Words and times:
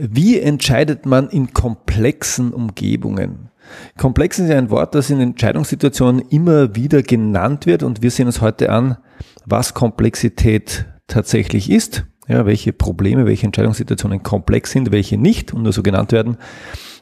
Wie 0.00 0.38
entscheidet 0.38 1.06
man 1.06 1.28
in 1.28 1.52
komplexen 1.52 2.52
Umgebungen? 2.52 3.50
Komplex 3.96 4.38
ist 4.38 4.48
ja 4.48 4.56
ein 4.56 4.70
Wort, 4.70 4.94
das 4.94 5.10
in 5.10 5.18
Entscheidungssituationen 5.18 6.22
immer 6.28 6.76
wieder 6.76 7.02
genannt 7.02 7.66
wird 7.66 7.82
und 7.82 8.00
wir 8.00 8.12
sehen 8.12 8.26
uns 8.26 8.40
heute 8.40 8.70
an, 8.70 8.98
was 9.44 9.74
Komplexität 9.74 10.86
tatsächlich 11.08 11.68
ist, 11.68 12.06
ja, 12.28 12.46
welche 12.46 12.72
Probleme, 12.72 13.26
welche 13.26 13.46
Entscheidungssituationen 13.46 14.22
komplex 14.22 14.70
sind, 14.70 14.92
welche 14.92 15.18
nicht 15.18 15.52
und 15.52 15.64
nur 15.64 15.72
so 15.72 15.82
genannt 15.82 16.12
werden 16.12 16.36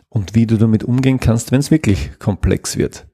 und 0.09 0.35
wie 0.35 0.47
du 0.47 0.57
damit 0.57 0.83
umgehen 0.83 1.21
kannst, 1.21 1.53
wenn 1.53 1.61
es 1.61 1.71
wirklich 1.71 2.19
komplex 2.19 2.79
wird. 2.79 3.07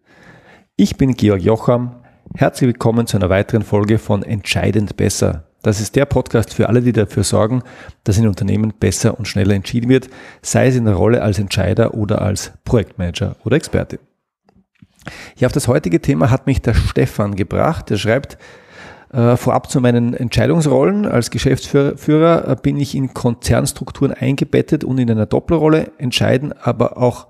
Ich 0.76 0.96
bin 0.96 1.14
Georg 1.14 1.42
Jocham. 1.42 2.04
Herzlich 2.36 2.68
willkommen 2.68 3.08
zu 3.08 3.16
einer 3.16 3.30
weiteren 3.30 3.62
Folge 3.62 3.98
von 3.98 4.22
Entscheidend 4.22 4.96
besser, 4.96 5.51
das 5.62 5.80
ist 5.80 5.96
der 5.96 6.06
Podcast 6.06 6.52
für 6.54 6.68
alle, 6.68 6.82
die 6.82 6.92
dafür 6.92 7.24
sorgen, 7.24 7.62
dass 8.04 8.18
in 8.18 8.26
Unternehmen 8.26 8.72
besser 8.78 9.18
und 9.18 9.26
schneller 9.26 9.54
entschieden 9.54 9.88
wird, 9.88 10.08
sei 10.42 10.66
es 10.66 10.76
in 10.76 10.84
der 10.84 10.94
Rolle 10.94 11.22
als 11.22 11.38
Entscheider 11.38 11.94
oder 11.94 12.22
als 12.22 12.52
Projektmanager 12.64 13.36
oder 13.44 13.56
Experte. 13.56 13.98
Ja, 15.36 15.46
auf 15.46 15.52
das 15.52 15.68
heutige 15.68 16.00
Thema 16.00 16.30
hat 16.30 16.46
mich 16.46 16.62
der 16.62 16.74
Stefan 16.74 17.34
gebracht. 17.34 17.90
Der 17.90 17.96
schreibt, 17.96 18.38
äh, 19.12 19.36
vorab 19.36 19.70
zu 19.70 19.80
meinen 19.80 20.14
Entscheidungsrollen. 20.14 21.06
Als 21.06 21.30
Geschäftsführer 21.30 22.48
äh, 22.48 22.56
bin 22.60 22.76
ich 22.78 22.94
in 22.94 23.12
Konzernstrukturen 23.12 24.12
eingebettet 24.12 24.84
und 24.84 24.98
in 24.98 25.10
einer 25.10 25.26
Doppelrolle 25.26 25.92
entscheiden, 25.98 26.54
aber 26.62 26.96
auch 26.96 27.26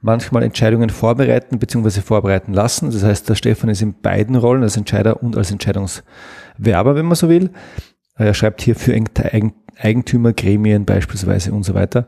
manchmal 0.00 0.42
Entscheidungen 0.42 0.90
vorbereiten 0.90 1.58
bzw. 1.58 2.02
vorbereiten 2.02 2.52
lassen. 2.52 2.90
Das 2.90 3.02
heißt, 3.02 3.28
der 3.28 3.36
Stefan 3.36 3.70
ist 3.70 3.80
in 3.80 3.94
beiden 3.94 4.36
Rollen 4.36 4.62
als 4.62 4.76
Entscheider 4.76 5.22
und 5.22 5.36
als 5.36 5.50
Entscheidungswerber, 6.56 6.94
wenn 6.94 7.06
man 7.06 7.16
so 7.16 7.28
will. 7.28 7.50
Er 8.16 8.34
schreibt 8.34 8.62
hier 8.62 8.76
für 8.76 8.94
Eigentümergremien 9.76 10.84
beispielsweise 10.84 11.52
und 11.52 11.64
so 11.64 11.74
weiter. 11.74 12.06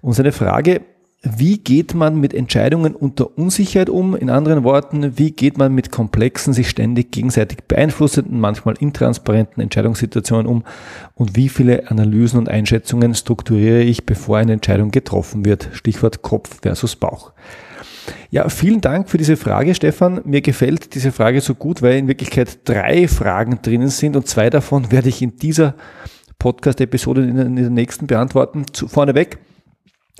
Und 0.00 0.12
seine 0.14 0.32
Frage 0.32 0.82
wie 1.24 1.58
geht 1.58 1.94
man 1.94 2.18
mit 2.18 2.34
Entscheidungen 2.34 2.96
unter 2.96 3.38
Unsicherheit 3.38 3.88
um? 3.88 4.16
In 4.16 4.28
anderen 4.28 4.64
Worten, 4.64 5.16
wie 5.18 5.30
geht 5.30 5.56
man 5.56 5.72
mit 5.72 5.92
komplexen, 5.92 6.52
sich 6.52 6.68
ständig 6.68 7.12
gegenseitig 7.12 7.58
beeinflussenden, 7.68 8.40
manchmal 8.40 8.74
intransparenten 8.80 9.62
Entscheidungssituationen 9.62 10.48
um? 10.48 10.64
Und 11.14 11.36
wie 11.36 11.48
viele 11.48 11.88
Analysen 11.92 12.40
und 12.40 12.48
Einschätzungen 12.48 13.14
strukturiere 13.14 13.82
ich, 13.82 14.04
bevor 14.04 14.38
eine 14.38 14.54
Entscheidung 14.54 14.90
getroffen 14.90 15.44
wird? 15.44 15.68
Stichwort 15.74 16.22
Kopf 16.22 16.58
versus 16.60 16.96
Bauch. 16.96 17.32
Ja, 18.30 18.48
vielen 18.48 18.80
Dank 18.80 19.08
für 19.08 19.18
diese 19.18 19.36
Frage, 19.36 19.74
Stefan. 19.74 20.20
Mir 20.24 20.40
gefällt 20.40 20.94
diese 20.94 21.12
Frage 21.12 21.40
so 21.40 21.54
gut, 21.54 21.82
weil 21.82 21.98
in 21.98 22.08
Wirklichkeit 22.08 22.60
drei 22.64 23.08
Fragen 23.08 23.60
drinnen 23.62 23.88
sind 23.88 24.16
und 24.16 24.26
zwei 24.26 24.50
davon 24.50 24.90
werde 24.90 25.08
ich 25.08 25.22
in 25.22 25.36
dieser 25.36 25.74
Podcast-Episode 26.38 27.22
in 27.24 27.56
der 27.56 27.70
nächsten 27.70 28.06
beantworten. 28.06 28.66
Zu, 28.72 28.88
vorneweg. 28.88 29.38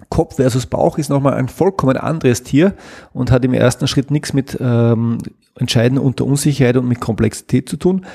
Kopf 0.08 0.36
versus 0.36 0.66
Bauch 0.66 0.98
ist 0.98 1.10
nochmal 1.10 1.34
ein 1.34 1.48
vollkommen 1.48 1.96
anderes 1.96 2.42
Tier 2.42 2.74
und 3.12 3.30
hat 3.30 3.44
im 3.44 3.54
ersten 3.54 3.86
Schritt 3.86 4.10
nichts 4.10 4.32
mit 4.32 4.58
ähm, 4.60 5.18
Entscheiden 5.56 5.98
unter 5.98 6.24
Unsicherheit 6.24 6.76
und 6.76 6.88
mit 6.88 7.00
Komplexität 7.00 7.68
zu 7.68 7.76
tun. 7.76 8.06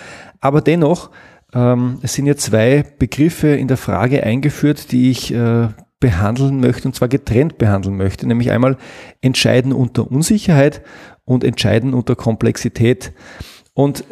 Aber 0.41 0.62
dennoch, 0.62 1.12
ähm, 1.53 2.00
es 2.02 2.14
sind 2.14 2.25
ja 2.25 2.36
zwei 2.36 2.84
Begriffe 2.97 3.50
in 3.50 3.67
der 3.67 3.78
Frage 3.78 4.23
eingeführt, 4.23 4.91
die 4.91 5.12
ich 5.12 5.34
äh, 5.34 5.69
behandeln 6.00 6.59
möchte 6.59 6.88
und 6.88 6.94
zwar 6.94 7.08
getrennt 7.08 7.58
behandeln 7.58 7.98
möchte, 7.98 8.28
nämlich 8.28 8.52
einmal 8.52 8.78
Entscheiden 9.22 9.73
unter 9.73 10.09
Unsicherheit 10.09 10.81
und 11.26 11.44
Entscheiden 11.44 11.94
unter 11.94 12.16
Komplexität. 12.16 13.14
Und 13.73 14.03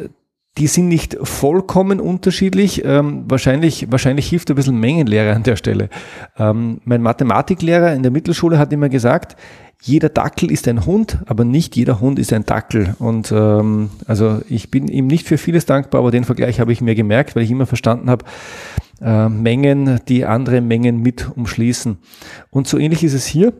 die 0.58 0.67
sind 0.67 0.88
nicht 0.88 1.17
vollkommen 1.22 2.00
unterschiedlich. 2.00 2.83
Ähm, 2.86 3.25
wahrscheinlich, 3.28 3.91
wahrscheinlich 3.91 4.30
hilft 4.30 4.50
ein 4.50 4.56
bisschen 4.56 4.80
Mengenlehre 4.80 5.33
an 5.33 5.44
der 5.44 5.58
Stelle. 5.58 5.89
Ähm, 6.38 6.80
mein 6.86 7.02
Mathematiklehrer 7.02 7.94
in 7.94 8.03
der 8.03 8.11
Mittelschule 8.11 8.58
hat 8.58 8.72
immer 8.72 8.89
gesagt, 8.89 9.36
jeder 9.81 10.09
Dackel 10.09 10.52
ist 10.52 10.67
ein 10.67 10.86
Hund, 10.86 11.19
aber 11.25 11.44
nicht 11.44 11.75
jeder 11.75 12.00
Hund 12.00 12.17
ist 12.19 12.31
ein 12.31 12.45
Dackel. 12.45 12.95
Und 13.00 13.31
ähm, 13.31 13.89
also 14.07 14.41
ich 14.50 14.72
bin 14.72 14.88
ihm 14.88 15.07
nicht 15.07 15.28
für 15.28 15.38
vieles 15.38 15.66
dankbar, 15.66 16.00
aber 16.00 16.12
den 16.12 16.24
Vergleich 16.24 16.59
habe 16.59 16.72
ich 16.72 16.81
mir 16.81 16.95
gemerkt, 16.95 17.35
weil 17.35 17.44
ich 17.44 17.51
immer 17.51 17.66
verstanden 17.66 18.09
habe, 18.09 18.25
äh, 19.01 19.29
Mengen, 19.29 20.00
die 20.07 20.25
andere 20.25 20.61
Mengen 20.61 21.01
mit 21.01 21.29
umschließen. 21.35 21.97
Und 22.50 22.67
so 22.67 22.78
ähnlich 22.78 23.03
ist 23.03 23.13
es 23.13 23.25
hier 23.25 23.53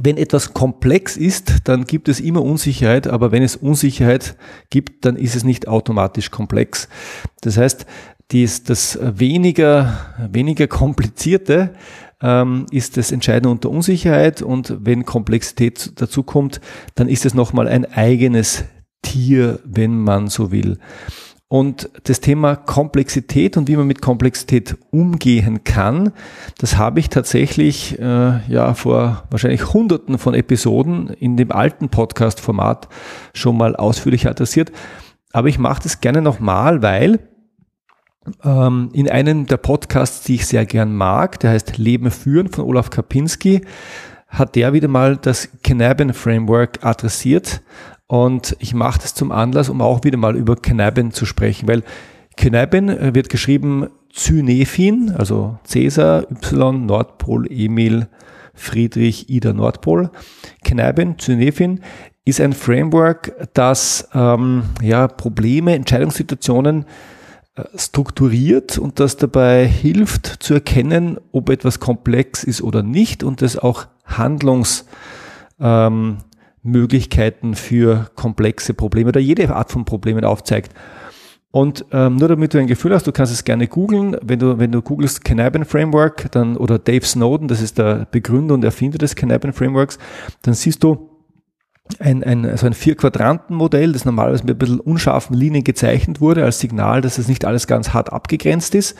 wenn 0.00 0.18
etwas 0.18 0.52
komplex 0.52 1.16
ist, 1.16 1.68
dann 1.68 1.84
gibt 1.84 2.08
es 2.08 2.20
immer 2.20 2.42
Unsicherheit, 2.42 3.06
aber 3.06 3.32
wenn 3.32 3.42
es 3.42 3.56
Unsicherheit 3.56 4.36
gibt, 4.68 5.06
dann 5.06 5.16
ist 5.16 5.34
es 5.34 5.42
nicht 5.42 5.68
automatisch 5.68 6.30
komplex. 6.30 6.88
Das 7.40 7.56
heißt, 7.56 7.86
dies, 8.30 8.64
das 8.64 8.98
weniger, 9.00 10.14
weniger 10.30 10.66
komplizierte 10.66 11.72
ähm, 12.20 12.66
ist 12.70 12.96
das 12.96 13.10
Entscheidende 13.10 13.48
unter 13.48 13.70
Unsicherheit 13.70 14.42
und 14.42 14.76
wenn 14.80 15.06
Komplexität 15.06 15.92
dazu 15.96 16.22
kommt, 16.22 16.60
dann 16.94 17.08
ist 17.08 17.24
es 17.24 17.34
nochmal 17.34 17.68
ein 17.68 17.90
eigenes 17.90 18.64
Tier, 19.02 19.60
wenn 19.64 19.98
man 19.98 20.28
so 20.28 20.50
will. 20.50 20.78
Und 21.48 21.90
das 22.02 22.20
Thema 22.20 22.56
Komplexität 22.56 23.56
und 23.56 23.68
wie 23.68 23.76
man 23.76 23.86
mit 23.86 24.02
Komplexität 24.02 24.76
umgehen 24.90 25.62
kann, 25.62 26.12
das 26.58 26.76
habe 26.76 26.98
ich 26.98 27.08
tatsächlich 27.08 28.00
äh, 28.00 28.40
ja 28.48 28.74
vor 28.74 29.24
wahrscheinlich 29.30 29.72
Hunderten 29.72 30.18
von 30.18 30.34
Episoden 30.34 31.08
in 31.08 31.36
dem 31.36 31.52
alten 31.52 31.88
Podcast-Format 31.88 32.88
schon 33.32 33.56
mal 33.56 33.76
ausführlich 33.76 34.26
adressiert. 34.26 34.72
Aber 35.32 35.46
ich 35.46 35.60
mache 35.60 35.84
das 35.84 36.00
gerne 36.00 36.20
nochmal, 36.20 36.82
weil 36.82 37.20
ähm, 38.42 38.90
in 38.92 39.08
einem 39.08 39.46
der 39.46 39.58
Podcasts, 39.58 40.24
die 40.24 40.36
ich 40.36 40.46
sehr 40.46 40.66
gern 40.66 40.96
mag, 40.96 41.38
der 41.38 41.50
heißt 41.50 41.78
Leben 41.78 42.10
führen 42.10 42.48
von 42.48 42.64
Olaf 42.64 42.90
Kapinski, 42.90 43.60
hat 44.26 44.56
der 44.56 44.72
wieder 44.72 44.88
mal 44.88 45.16
das 45.16 45.48
Knaben 45.62 46.12
Framework 46.12 46.84
adressiert 46.84 47.62
und 48.06 48.56
ich 48.60 48.74
mache 48.74 49.00
das 49.00 49.14
zum 49.14 49.32
Anlass, 49.32 49.68
um 49.68 49.80
auch 49.80 50.04
wieder 50.04 50.16
mal 50.16 50.36
über 50.36 50.56
Cannabin 50.56 51.12
zu 51.12 51.26
sprechen, 51.26 51.68
weil 51.68 51.82
Cannabin 52.36 52.88
äh, 52.88 53.14
wird 53.14 53.28
geschrieben 53.28 53.88
Cynephin, 54.14 55.14
also 55.16 55.58
Cäsar, 55.64 56.26
Y, 56.30 56.86
Nordpol, 56.86 57.46
Emil, 57.50 58.08
Friedrich, 58.54 59.28
Ida, 59.28 59.52
Nordpol. 59.52 60.10
Cannabin, 60.64 61.18
Cynephin 61.18 61.80
ist 62.24 62.40
ein 62.40 62.52
Framework, 62.52 63.34
das 63.54 64.08
ähm, 64.14 64.64
ja, 64.82 65.06
Probleme, 65.08 65.74
Entscheidungssituationen 65.74 66.86
äh, 67.56 67.64
strukturiert 67.76 68.78
und 68.78 69.00
das 69.00 69.16
dabei 69.16 69.66
hilft 69.66 70.42
zu 70.42 70.54
erkennen, 70.54 71.18
ob 71.32 71.50
etwas 71.50 71.78
komplex 71.78 72.42
ist 72.42 72.62
oder 72.62 72.82
nicht 72.82 73.22
und 73.22 73.42
das 73.42 73.58
auch 73.58 73.86
Handlungs 74.04 74.86
ähm, 75.60 76.18
Möglichkeiten 76.66 77.54
für 77.54 78.10
komplexe 78.14 78.74
Probleme 78.74 79.08
oder 79.08 79.20
jede 79.20 79.54
Art 79.54 79.70
von 79.70 79.84
Problemen 79.84 80.24
aufzeigt. 80.24 80.72
Und 81.50 81.86
ähm, 81.90 82.16
nur 82.16 82.28
damit 82.28 82.52
du 82.52 82.58
ein 82.58 82.66
Gefühl 82.66 82.92
hast, 82.92 83.06
du 83.06 83.12
kannst 83.12 83.32
es 83.32 83.44
gerne 83.44 83.66
googeln. 83.66 84.16
Wenn 84.22 84.38
du, 84.38 84.58
wenn 84.58 84.72
du 84.72 84.82
googelst 84.82 85.24
Cannabin 85.24 85.64
Framework 85.64 86.30
dann, 86.32 86.56
oder 86.56 86.78
Dave 86.78 87.06
Snowden, 87.06 87.48
das 87.48 87.62
ist 87.62 87.78
der 87.78 88.06
Begründer 88.10 88.52
und 88.52 88.62
Erfinder 88.62 88.98
des 88.98 89.16
Cannabin 89.16 89.54
Frameworks, 89.54 89.98
dann 90.42 90.52
siehst 90.52 90.84
du 90.84 91.08
ein, 91.98 92.22
ein, 92.24 92.44
also 92.44 92.66
ein 92.66 92.74
Vier-Quadranten-Modell, 92.74 93.92
das 93.92 94.04
normalerweise 94.04 94.44
mit 94.44 94.56
ein 94.56 94.58
bisschen 94.58 94.80
unscharfen 94.80 95.36
Linien 95.36 95.64
gezeichnet 95.64 96.20
wurde, 96.20 96.44
als 96.44 96.58
Signal, 96.58 97.00
dass 97.00 97.16
es 97.16 97.28
nicht 97.28 97.44
alles 97.44 97.66
ganz 97.66 97.94
hart 97.94 98.12
abgegrenzt 98.12 98.74
ist. 98.74 98.96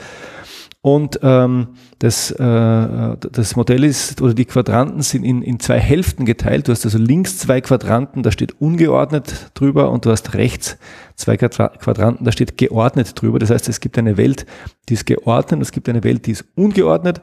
Und 0.87 1.19
ähm, 1.21 1.67
das, 1.99 2.31
äh, 2.31 3.17
das 3.17 3.57
Modell 3.57 3.83
ist, 3.83 4.21
oder 4.21 4.33
die 4.33 4.45
Quadranten 4.45 5.01
sind 5.01 5.25
in, 5.25 5.41
in 5.41 5.59
zwei 5.59 5.81
Hälften 5.81 6.25
geteilt. 6.25 6.69
Du 6.69 6.71
hast 6.71 6.85
also 6.85 6.97
links 6.97 7.39
zwei 7.39 7.59
Quadranten, 7.59 8.23
da 8.23 8.31
steht 8.31 8.61
ungeordnet 8.61 9.51
drüber 9.53 9.91
und 9.91 10.05
du 10.05 10.11
hast 10.11 10.33
rechts 10.33 10.77
zwei 11.17 11.35
Quadranten, 11.35 12.23
da 12.23 12.31
steht 12.31 12.57
geordnet 12.57 13.21
drüber. 13.21 13.37
Das 13.37 13.49
heißt, 13.49 13.67
es 13.67 13.81
gibt 13.81 13.97
eine 13.97 14.15
Welt, 14.15 14.45
die 14.87 14.93
ist 14.93 15.05
geordnet 15.05 15.61
es 15.61 15.73
gibt 15.73 15.89
eine 15.89 16.05
Welt, 16.05 16.25
die 16.25 16.31
ist 16.31 16.45
ungeordnet. 16.55 17.19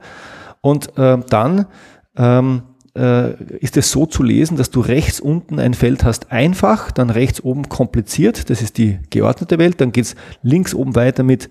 Und 0.61 0.99
äh, 0.99 1.17
dann 1.31 1.65
ähm, 2.19 2.65
äh, 2.96 3.32
ist 3.58 3.76
es 3.76 3.91
so 3.91 4.06
zu 4.06 4.23
lesen, 4.23 4.56
dass 4.56 4.70
du 4.70 4.81
rechts 4.81 5.20
unten 5.20 5.58
ein 5.58 5.75
Feld 5.75 6.05
hast 6.05 6.31
einfach, 6.31 6.93
dann 6.93 7.11
rechts 7.11 7.43
oben 7.43 7.69
kompliziert, 7.69 8.50
das 8.50 8.62
ist 8.62 8.79
die 8.79 8.99
geordnete 9.11 9.58
Welt, 9.58 9.81
dann 9.81 9.93
geht's 9.93 10.14
links 10.43 10.75
oben 10.75 10.94
weiter 10.94 11.23
mit 11.23 11.50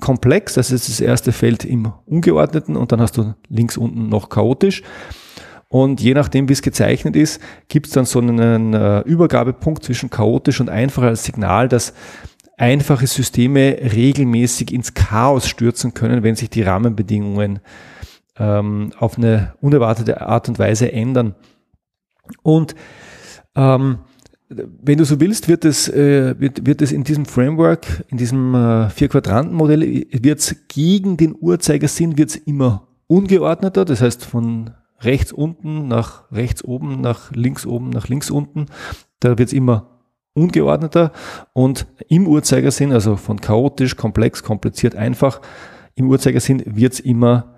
komplex, 0.00 0.54
das 0.54 0.70
ist 0.70 0.88
das 0.88 1.00
erste 1.00 1.32
Feld 1.32 1.64
im 1.64 1.92
ungeordneten 2.06 2.76
und 2.76 2.92
dann 2.92 3.00
hast 3.00 3.16
du 3.16 3.34
links 3.48 3.76
unten 3.76 4.08
noch 4.08 4.28
chaotisch. 4.28 4.82
Und 5.68 6.02
je 6.02 6.12
nachdem, 6.12 6.50
wie 6.50 6.52
es 6.52 6.60
gezeichnet 6.60 7.16
ist, 7.16 7.40
gibt 7.68 7.86
es 7.86 7.94
dann 7.94 8.04
so 8.04 8.18
einen 8.18 8.74
äh, 8.74 9.00
Übergabepunkt 9.00 9.82
zwischen 9.82 10.10
chaotisch 10.10 10.60
und 10.60 10.68
einfach 10.68 11.04
als 11.04 11.24
Signal, 11.24 11.66
dass 11.66 11.94
einfache 12.58 13.06
Systeme 13.06 13.78
regelmäßig 13.80 14.70
ins 14.70 14.92
Chaos 14.92 15.48
stürzen 15.48 15.94
können, 15.94 16.22
wenn 16.22 16.36
sich 16.36 16.50
die 16.50 16.62
Rahmenbedingungen 16.62 17.60
ähm, 18.42 18.90
auf 18.98 19.16
eine 19.16 19.54
unerwartete 19.60 20.20
Art 20.20 20.48
und 20.48 20.58
Weise 20.58 20.92
ändern. 20.92 21.36
Und 22.42 22.74
ähm, 23.54 23.98
wenn 24.48 24.98
du 24.98 25.04
so 25.04 25.20
willst, 25.20 25.48
wird 25.48 25.64
es, 25.64 25.88
äh, 25.88 26.38
wird, 26.38 26.66
wird 26.66 26.82
es 26.82 26.92
in 26.92 27.04
diesem 27.04 27.24
Framework, 27.24 28.04
in 28.08 28.18
diesem 28.18 28.54
äh, 28.54 28.90
Vier-Quadranten-Modell, 28.90 29.80
wird 30.10 30.40
es 30.40 30.56
gegen 30.68 31.16
den 31.16 31.36
Uhrzeigersinn, 31.38 32.18
wird 32.18 32.30
es 32.30 32.36
immer 32.36 32.88
ungeordneter, 33.06 33.84
das 33.84 34.02
heißt 34.02 34.24
von 34.24 34.70
rechts 35.00 35.32
unten 35.32 35.88
nach 35.88 36.30
rechts 36.32 36.64
oben, 36.64 37.00
nach 37.00 37.30
links 37.32 37.64
oben, 37.64 37.90
nach 37.90 38.08
links 38.08 38.30
unten. 38.30 38.66
Da 39.20 39.38
wird 39.38 39.48
es 39.48 39.52
immer 39.52 40.00
ungeordneter 40.34 41.12
und 41.52 41.86
im 42.08 42.26
Uhrzeigersinn, 42.26 42.92
also 42.92 43.16
von 43.16 43.40
chaotisch, 43.40 43.96
komplex, 43.96 44.42
kompliziert, 44.42 44.96
einfach, 44.96 45.40
im 45.94 46.08
Uhrzeigersinn 46.08 46.62
wird 46.66 46.94
es 46.94 47.00
immer 47.00 47.52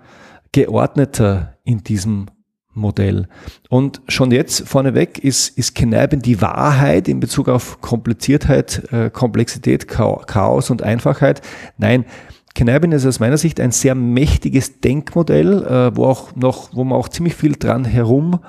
geordneter 0.55 1.57
in 1.65 1.83
diesem 1.83 2.27
Modell. 2.73 3.27
Und 3.69 4.01
schon 4.07 4.31
jetzt 4.31 4.65
vorneweg 4.65 5.19
ist, 5.19 5.57
ist 5.57 5.75
Kneipen 5.75 6.21
die 6.21 6.41
Wahrheit 6.41 7.09
in 7.09 7.19
Bezug 7.19 7.49
auf 7.49 7.81
Kompliziertheit, 7.81 8.81
äh, 8.93 9.09
Komplexität, 9.09 9.89
Chaos 9.89 10.69
und 10.69 10.81
Einfachheit. 10.81 11.41
Nein, 11.77 12.05
Kneipen 12.53 12.93
ist 12.93 13.05
aus 13.05 13.19
meiner 13.19 13.37
Sicht 13.37 13.59
ein 13.59 13.71
sehr 13.71 13.95
mächtiges 13.95 14.79
Denkmodell, 14.79 15.61
äh, 15.63 15.97
wo 15.97 16.05
auch 16.05 16.33
noch, 16.37 16.73
wo 16.73 16.85
man 16.85 16.97
auch 16.97 17.09
ziemlich 17.09 17.35
viel 17.35 17.57
dran 17.57 17.83
herum 17.83 18.39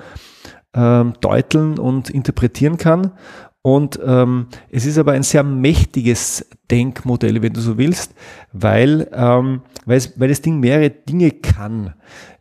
ähm, 0.75 1.15
deuteln 1.21 1.77
und 1.77 2.09
interpretieren 2.09 2.77
kann. 2.77 3.15
Und 3.67 3.99
ähm, 4.07 4.47
es 4.71 4.87
ist 4.87 4.97
aber 4.97 5.11
ein 5.11 5.25
sehr 5.25 5.43
mächtiges 5.43 6.47
Denkmodell, 6.71 7.43
wenn 7.43 7.53
du 7.53 7.61
so 7.61 7.77
willst, 7.77 8.15
weil, 8.53 9.11
ähm, 9.13 9.63
weil, 9.87 9.97
es, 9.97 10.21
weil 10.21 10.29
das 10.29 10.41
Ding 10.41 10.61
mehrere 10.61 10.91
Dinge 10.91 11.33
kann. 11.33 11.95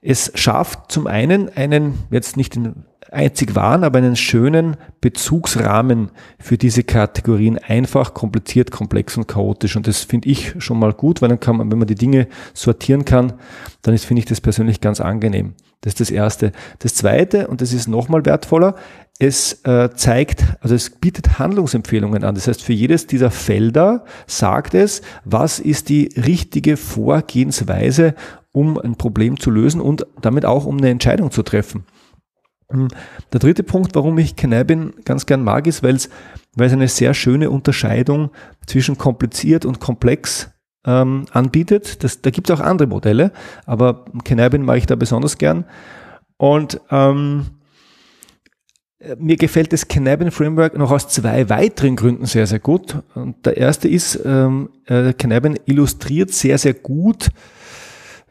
Es 0.03 0.31
schafft 0.35 0.91
zum 0.91 1.07
einen 1.07 1.49
einen, 1.49 1.95
jetzt 2.11 2.37
nicht 2.37 2.53
den 2.53 2.85
einzig 3.11 3.55
wahren, 3.55 3.83
aber 3.83 3.97
einen 3.97 4.15
schönen 4.15 4.77
Bezugsrahmen 5.01 6.11
für 6.37 6.59
diese 6.59 6.83
Kategorien 6.83 7.57
einfach, 7.57 8.13
kompliziert, 8.13 8.69
komplex 8.69 9.17
und 9.17 9.27
chaotisch. 9.27 9.75
Und 9.75 9.87
das 9.87 10.03
finde 10.03 10.29
ich 10.29 10.53
schon 10.59 10.77
mal 10.77 10.93
gut, 10.93 11.23
weil 11.23 11.29
dann 11.29 11.39
kann 11.39 11.57
man, 11.57 11.71
wenn 11.71 11.79
man 11.79 11.87
die 11.87 11.95
Dinge 11.95 12.27
sortieren 12.53 13.03
kann, 13.03 13.33
dann 13.81 13.95
ist, 13.95 14.05
finde 14.05 14.19
ich 14.19 14.25
das 14.27 14.41
persönlich 14.41 14.79
ganz 14.79 15.01
angenehm. 15.01 15.55
Das 15.81 15.93
ist 15.93 15.99
das 16.01 16.11
Erste. 16.11 16.51
Das 16.79 16.95
Zweite, 16.95 17.47
und 17.47 17.61
das 17.61 17.73
ist 17.73 17.87
nochmal 17.87 18.25
wertvoller, 18.25 18.75
es 19.17 19.63
äh, 19.63 19.89
zeigt, 19.95 20.43
also 20.59 20.75
es 20.75 20.89
bietet 20.89 21.39
Handlungsempfehlungen 21.39 22.23
an. 22.23 22.35
Das 22.35 22.47
heißt, 22.47 22.61
für 22.61 22.73
jedes 22.73 23.07
dieser 23.07 23.31
Felder 23.31 24.03
sagt 24.27 24.73
es, 24.73 25.01
was 25.23 25.59
ist 25.59 25.89
die 25.89 26.09
richtige 26.17 26.75
Vorgehensweise, 26.75 28.15
um 28.51 28.77
ein 28.77 28.95
Problem 28.95 29.39
zu 29.39 29.51
lösen 29.51 29.79
und 29.79 30.05
damit 30.21 30.45
auch 30.45 30.65
um 30.65 30.77
eine 30.77 30.89
Entscheidung 30.89 31.31
zu 31.31 31.43
treffen. 31.43 31.85
Hm, 32.69 32.89
der 33.31 33.39
dritte 33.39 33.63
Punkt, 33.63 33.95
warum 33.95 34.17
ich 34.17 34.35
Canabin 34.35 34.93
ganz 35.05 35.25
gern 35.25 35.43
mag, 35.43 35.67
ist, 35.67 35.81
weil 35.81 35.95
es, 35.95 36.09
eine 36.57 36.87
sehr 36.87 37.13
schöne 37.13 37.49
Unterscheidung 37.49 38.31
zwischen 38.65 38.97
kompliziert 38.97 39.65
und 39.65 39.79
komplex 39.79 40.49
ähm, 40.85 41.25
anbietet. 41.31 42.03
Das, 42.03 42.21
da 42.21 42.31
gibt 42.31 42.49
es 42.49 42.55
auch 42.55 42.61
andere 42.61 42.87
Modelle, 42.87 43.31
aber 43.65 44.05
Canabin 44.23 44.63
mag 44.63 44.77
ich 44.77 44.85
da 44.85 44.95
besonders 44.95 45.37
gern. 45.37 45.65
Und 46.37 46.81
ähm, 46.91 47.45
mir 49.17 49.35
gefällt 49.35 49.73
das 49.73 49.87
Canabin 49.87 50.31
Framework 50.31 50.77
noch 50.77 50.91
aus 50.91 51.09
zwei 51.09 51.49
weiteren 51.49 51.95
Gründen 51.95 52.25
sehr, 52.25 52.47
sehr 52.47 52.59
gut. 52.59 52.97
Und 53.13 53.45
der 53.45 53.57
erste 53.57 53.87
ist, 53.87 54.19
ähm, 54.25 54.69
äh, 54.87 55.13
illustriert 55.65 56.31
sehr, 56.31 56.57
sehr 56.57 56.73
gut, 56.73 57.29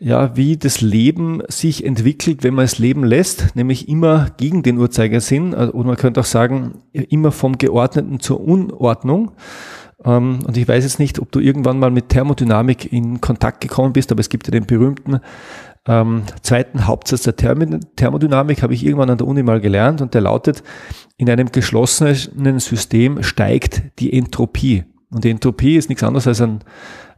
ja, 0.01 0.37
wie 0.37 0.57
das 0.57 0.81
Leben 0.81 1.43
sich 1.49 1.85
entwickelt, 1.85 2.43
wenn 2.43 2.55
man 2.55 2.65
es 2.65 2.79
leben 2.79 3.05
lässt, 3.05 3.55
nämlich 3.55 3.89
immer 3.89 4.31
gegen 4.37 4.63
den 4.63 4.79
Uhrzeigersinn, 4.79 5.53
äh, 5.53 5.67
oder 5.73 5.89
man 5.89 5.97
könnte 5.97 6.21
auch 6.21 6.25
sagen, 6.25 6.83
immer 6.93 7.31
vom 7.31 7.59
Geordneten 7.59 8.21
zur 8.21 8.41
Unordnung. 8.41 9.33
Ähm, 10.05 10.41
und 10.47 10.57
ich 10.57 10.67
weiß 10.67 10.85
jetzt 10.85 10.99
nicht, 10.99 11.19
ob 11.19 11.31
du 11.31 11.41
irgendwann 11.41 11.79
mal 11.79 11.91
mit 11.91 12.09
Thermodynamik 12.09 12.93
in 12.93 13.21
Kontakt 13.21 13.61
gekommen 13.61 13.93
bist, 13.93 14.11
aber 14.11 14.21
es 14.21 14.29
gibt 14.29 14.47
ja 14.47 14.51
den 14.51 14.67
berühmten 14.67 15.21
ähm, 15.87 16.23
zweiten 16.43 16.87
Hauptsatz 16.87 17.23
der 17.23 17.37
Thermodynamik 17.37 18.63
habe 18.63 18.75
ich 18.75 18.85
irgendwann 18.85 19.11
an 19.11 19.19
der 19.19 19.27
Uni 19.27 19.43
mal 19.43 19.61
gelernt 19.61 20.01
und 20.01 20.15
der 20.15 20.23
lautet, 20.23 20.63
in 21.17 21.29
einem 21.29 21.53
geschlossenen 21.53 22.59
System 22.59 23.23
steigt 23.23 23.83
die 23.99 24.13
Entropie. 24.13 24.85
Und 25.11 25.25
die 25.25 25.31
Entropie 25.31 25.77
ist 25.77 25.89
nichts 25.91 26.03
anderes 26.03 26.27
als 26.27 26.41
ein, 26.41 26.61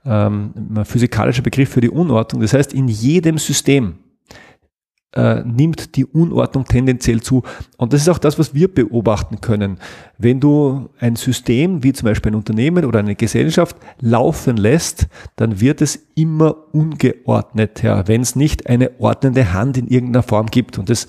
ähm, 0.04 0.52
ein 0.74 0.84
physikalischer 0.84 1.42
Begriff 1.42 1.70
für 1.70 1.80
die 1.80 1.90
Unordnung. 1.90 2.42
Das 2.42 2.52
heißt, 2.52 2.72
in 2.72 2.88
jedem 2.88 3.38
System, 3.38 3.98
äh, 5.16 5.42
nimmt 5.44 5.96
die 5.96 6.04
Unordnung 6.04 6.66
tendenziell 6.66 7.20
zu. 7.20 7.42
Und 7.76 7.92
das 7.92 8.02
ist 8.02 8.08
auch 8.08 8.18
das, 8.18 8.38
was 8.38 8.54
wir 8.54 8.72
beobachten 8.72 9.40
können. 9.40 9.78
Wenn 10.18 10.40
du 10.40 10.90
ein 11.00 11.16
System, 11.16 11.82
wie 11.82 11.92
zum 11.92 12.06
Beispiel 12.06 12.32
ein 12.32 12.36
Unternehmen 12.36 12.84
oder 12.84 13.00
eine 13.00 13.16
Gesellschaft, 13.16 13.76
laufen 14.00 14.56
lässt, 14.56 15.08
dann 15.36 15.60
wird 15.60 15.82
es 15.82 16.06
immer 16.14 16.56
ungeordnet, 16.72 17.82
ja, 17.82 18.06
wenn 18.06 18.20
es 18.20 18.36
nicht 18.36 18.68
eine 18.68 19.00
ordnende 19.00 19.52
Hand 19.52 19.78
in 19.78 19.88
irgendeiner 19.88 20.22
Form 20.22 20.46
gibt. 20.46 20.78
Und 20.78 20.90
das 20.90 21.06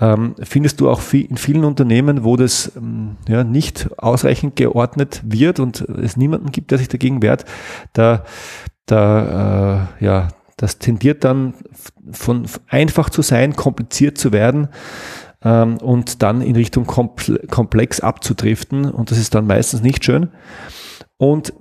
ähm, 0.00 0.34
findest 0.42 0.80
du 0.80 0.88
auch 0.88 1.02
in 1.12 1.36
vielen 1.36 1.64
Unternehmen, 1.64 2.24
wo 2.24 2.36
das 2.36 2.72
ähm, 2.76 3.16
ja, 3.28 3.44
nicht 3.44 3.88
ausreichend 3.98 4.56
geordnet 4.56 5.22
wird 5.24 5.60
und 5.60 5.80
es 5.80 6.16
niemanden 6.16 6.52
gibt, 6.52 6.70
der 6.70 6.78
sich 6.78 6.88
dagegen 6.88 7.22
wehrt. 7.22 7.44
Da 7.92 8.24
da 8.88 9.88
äh, 10.00 10.04
ja, 10.04 10.28
das 10.58 10.78
tendiert 10.78 11.24
dann 11.24 11.54
von 12.12 12.46
einfach 12.68 13.08
zu 13.08 13.22
sein, 13.22 13.56
kompliziert 13.56 14.18
zu 14.18 14.32
werden 14.32 14.68
ähm, 15.42 15.78
und 15.78 16.22
dann 16.22 16.42
in 16.42 16.56
Richtung 16.56 16.86
komplex 16.86 18.00
abzudriften. 18.00 18.90
Und 18.90 19.10
das 19.10 19.18
ist 19.18 19.34
dann 19.34 19.46
meistens 19.46 19.82
nicht 19.82 20.04
schön. 20.04 20.30
Und 21.16 21.54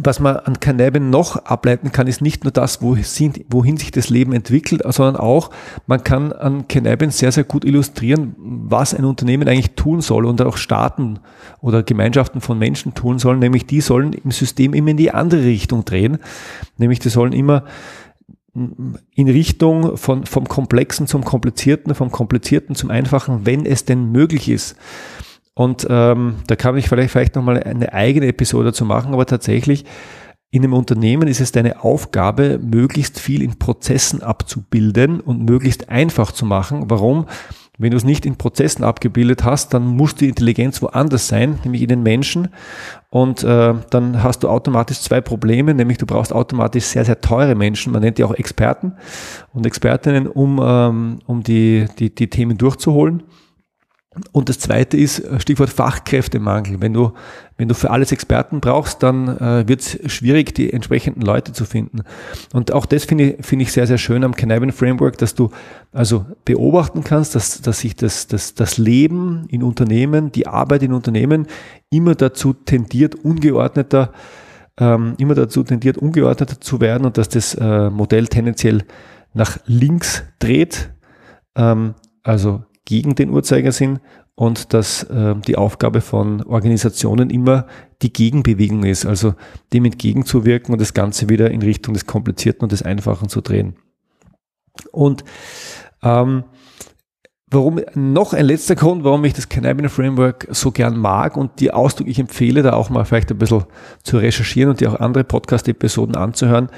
was 0.00 0.20
man 0.20 0.36
an 0.36 0.60
Cannabin 0.60 1.10
noch 1.10 1.36
ableiten 1.36 1.90
kann, 1.90 2.06
ist 2.06 2.22
nicht 2.22 2.44
nur 2.44 2.52
das, 2.52 2.80
wohin 2.82 3.76
sich 3.76 3.90
das 3.90 4.08
Leben 4.08 4.32
entwickelt, 4.32 4.82
sondern 4.84 5.16
auch, 5.16 5.50
man 5.86 6.04
kann 6.04 6.32
an 6.32 6.68
Cannabin 6.68 7.10
sehr, 7.10 7.32
sehr 7.32 7.44
gut 7.44 7.64
illustrieren, 7.64 8.36
was 8.38 8.94
ein 8.94 9.04
Unternehmen 9.04 9.48
eigentlich 9.48 9.74
tun 9.74 10.00
soll 10.00 10.24
und 10.24 10.40
auch 10.42 10.56
Staaten 10.56 11.18
oder 11.60 11.82
Gemeinschaften 11.82 12.40
von 12.40 12.58
Menschen 12.58 12.94
tun 12.94 13.18
sollen, 13.18 13.40
nämlich 13.40 13.66
die 13.66 13.80
sollen 13.80 14.12
im 14.12 14.30
System 14.30 14.72
immer 14.72 14.90
in 14.90 14.96
die 14.96 15.10
andere 15.10 15.42
Richtung 15.42 15.84
drehen, 15.84 16.18
nämlich 16.76 17.00
die 17.00 17.08
sollen 17.08 17.32
immer 17.32 17.64
in 18.54 19.28
Richtung 19.28 19.96
von, 19.96 20.26
vom 20.26 20.48
Komplexen 20.48 21.06
zum 21.06 21.24
Komplizierten, 21.24 21.94
vom 21.94 22.10
Komplizierten 22.10 22.74
zum 22.74 22.90
Einfachen, 22.90 23.46
wenn 23.46 23.66
es 23.66 23.84
denn 23.84 24.10
möglich 24.10 24.48
ist. 24.48 24.76
Und 25.54 25.86
ähm, 25.90 26.36
da 26.46 26.56
kann 26.56 26.76
ich 26.76 26.88
vielleicht, 26.88 27.10
vielleicht 27.10 27.34
nochmal 27.34 27.62
eine 27.62 27.92
eigene 27.92 28.26
Episode 28.26 28.72
zu 28.72 28.84
machen, 28.84 29.12
aber 29.12 29.26
tatsächlich 29.26 29.84
in 30.50 30.62
einem 30.62 30.72
Unternehmen 30.72 31.28
ist 31.28 31.40
es 31.40 31.52
deine 31.52 31.84
Aufgabe, 31.84 32.58
möglichst 32.58 33.20
viel 33.20 33.42
in 33.42 33.58
Prozessen 33.58 34.22
abzubilden 34.22 35.20
und 35.20 35.44
möglichst 35.44 35.90
einfach 35.90 36.32
zu 36.32 36.46
machen. 36.46 36.88
Warum? 36.88 37.26
Wenn 37.80 37.92
du 37.92 37.96
es 37.96 38.04
nicht 38.04 38.26
in 38.26 38.36
Prozessen 38.36 38.82
abgebildet 38.82 39.44
hast, 39.44 39.72
dann 39.72 39.86
muss 39.86 40.16
die 40.16 40.28
Intelligenz 40.28 40.82
woanders 40.82 41.28
sein, 41.28 41.60
nämlich 41.62 41.82
in 41.82 41.88
den 41.88 42.02
Menschen. 42.02 42.48
Und 43.08 43.44
äh, 43.44 43.74
dann 43.90 44.22
hast 44.22 44.42
du 44.42 44.48
automatisch 44.48 45.00
zwei 45.00 45.20
Probleme, 45.20 45.72
nämlich 45.74 45.96
du 45.98 46.04
brauchst 46.04 46.32
automatisch 46.32 46.84
sehr, 46.84 47.04
sehr 47.04 47.20
teure 47.20 47.54
Menschen, 47.54 47.92
man 47.92 48.02
nennt 48.02 48.18
die 48.18 48.24
auch 48.24 48.34
Experten 48.34 48.94
und 49.52 49.64
Expertinnen, 49.64 50.26
um, 50.26 50.60
ähm, 50.60 51.20
um 51.26 51.44
die, 51.44 51.86
die, 51.98 52.12
die 52.12 52.28
Themen 52.28 52.58
durchzuholen. 52.58 53.22
Und 54.32 54.48
das 54.48 54.58
zweite 54.58 54.96
ist 54.96 55.20
äh, 55.20 55.40
Stichwort 55.40 55.70
Fachkräftemangel. 55.70 56.80
Wenn 56.80 56.92
du, 56.92 57.12
wenn 57.56 57.68
du 57.68 57.74
für 57.74 57.90
alles 57.90 58.12
Experten 58.12 58.60
brauchst, 58.60 59.02
dann 59.02 59.36
äh, 59.38 59.68
wird 59.68 59.80
es 59.80 60.12
schwierig, 60.12 60.54
die 60.54 60.72
entsprechenden 60.72 61.22
Leute 61.22 61.52
zu 61.52 61.64
finden. 61.64 62.00
Und 62.52 62.72
auch 62.72 62.86
das 62.86 63.04
finde 63.04 63.32
ich, 63.32 63.46
finde 63.46 63.64
ich 63.64 63.72
sehr, 63.72 63.86
sehr 63.86 63.98
schön 63.98 64.24
am 64.24 64.34
Cannabin 64.34 64.72
Framework, 64.72 65.18
dass 65.18 65.34
du 65.34 65.50
also 65.92 66.26
beobachten 66.44 67.04
kannst, 67.04 67.34
dass, 67.34 67.60
dass 67.60 67.80
sich 67.80 67.96
das, 67.96 68.26
das, 68.26 68.54
das 68.54 68.78
Leben 68.78 69.46
in 69.48 69.62
Unternehmen, 69.62 70.32
die 70.32 70.46
Arbeit 70.46 70.82
in 70.82 70.92
Unternehmen 70.92 71.46
immer 71.90 72.14
dazu 72.14 72.52
tendiert, 72.52 73.14
ungeordneter, 73.14 74.12
ähm, 74.78 75.14
immer 75.18 75.34
dazu 75.34 75.62
tendiert, 75.62 75.98
ungeordneter 75.98 76.60
zu 76.60 76.80
werden 76.80 77.04
und 77.04 77.18
dass 77.18 77.28
das 77.28 77.54
äh, 77.54 77.90
Modell 77.90 78.28
tendenziell 78.28 78.84
nach 79.34 79.58
links 79.66 80.24
dreht. 80.38 80.90
Ähm, 81.56 81.94
also 82.22 82.62
gegen 82.88 83.14
den 83.14 83.28
Uhrzeigersinn 83.28 83.98
und 84.34 84.72
dass 84.72 85.02
äh, 85.02 85.34
die 85.46 85.58
Aufgabe 85.58 86.00
von 86.00 86.42
Organisationen 86.42 87.28
immer 87.28 87.66
die 88.00 88.14
Gegenbewegung 88.14 88.82
ist, 88.84 89.04
also 89.04 89.34
dem 89.74 89.84
entgegenzuwirken 89.84 90.72
und 90.72 90.80
das 90.80 90.94
Ganze 90.94 91.28
wieder 91.28 91.50
in 91.50 91.60
Richtung 91.60 91.92
des 91.92 92.06
Komplizierten 92.06 92.62
und 92.62 92.72
des 92.72 92.80
Einfachen 92.80 93.28
zu 93.28 93.42
drehen. 93.42 93.76
Und 94.90 95.22
ähm, 96.02 96.44
warum 97.50 97.78
noch 97.94 98.32
ein 98.32 98.46
letzter 98.46 98.74
Grund, 98.74 99.04
warum 99.04 99.22
ich 99.26 99.34
das 99.34 99.50
Cannabin 99.50 99.90
Framework 99.90 100.48
so 100.52 100.70
gern 100.70 100.96
mag 100.96 101.36
und 101.36 101.60
die 101.60 101.70
ausdrücklich 101.70 102.18
empfehle, 102.18 102.62
da 102.62 102.72
auch 102.72 102.88
mal 102.88 103.04
vielleicht 103.04 103.30
ein 103.30 103.36
bisschen 103.36 103.64
zu 104.02 104.16
recherchieren 104.16 104.70
und 104.70 104.80
dir 104.80 104.90
auch 104.90 104.98
andere 104.98 105.24
Podcast-Episoden 105.24 106.16
anzuhören, 106.16 106.70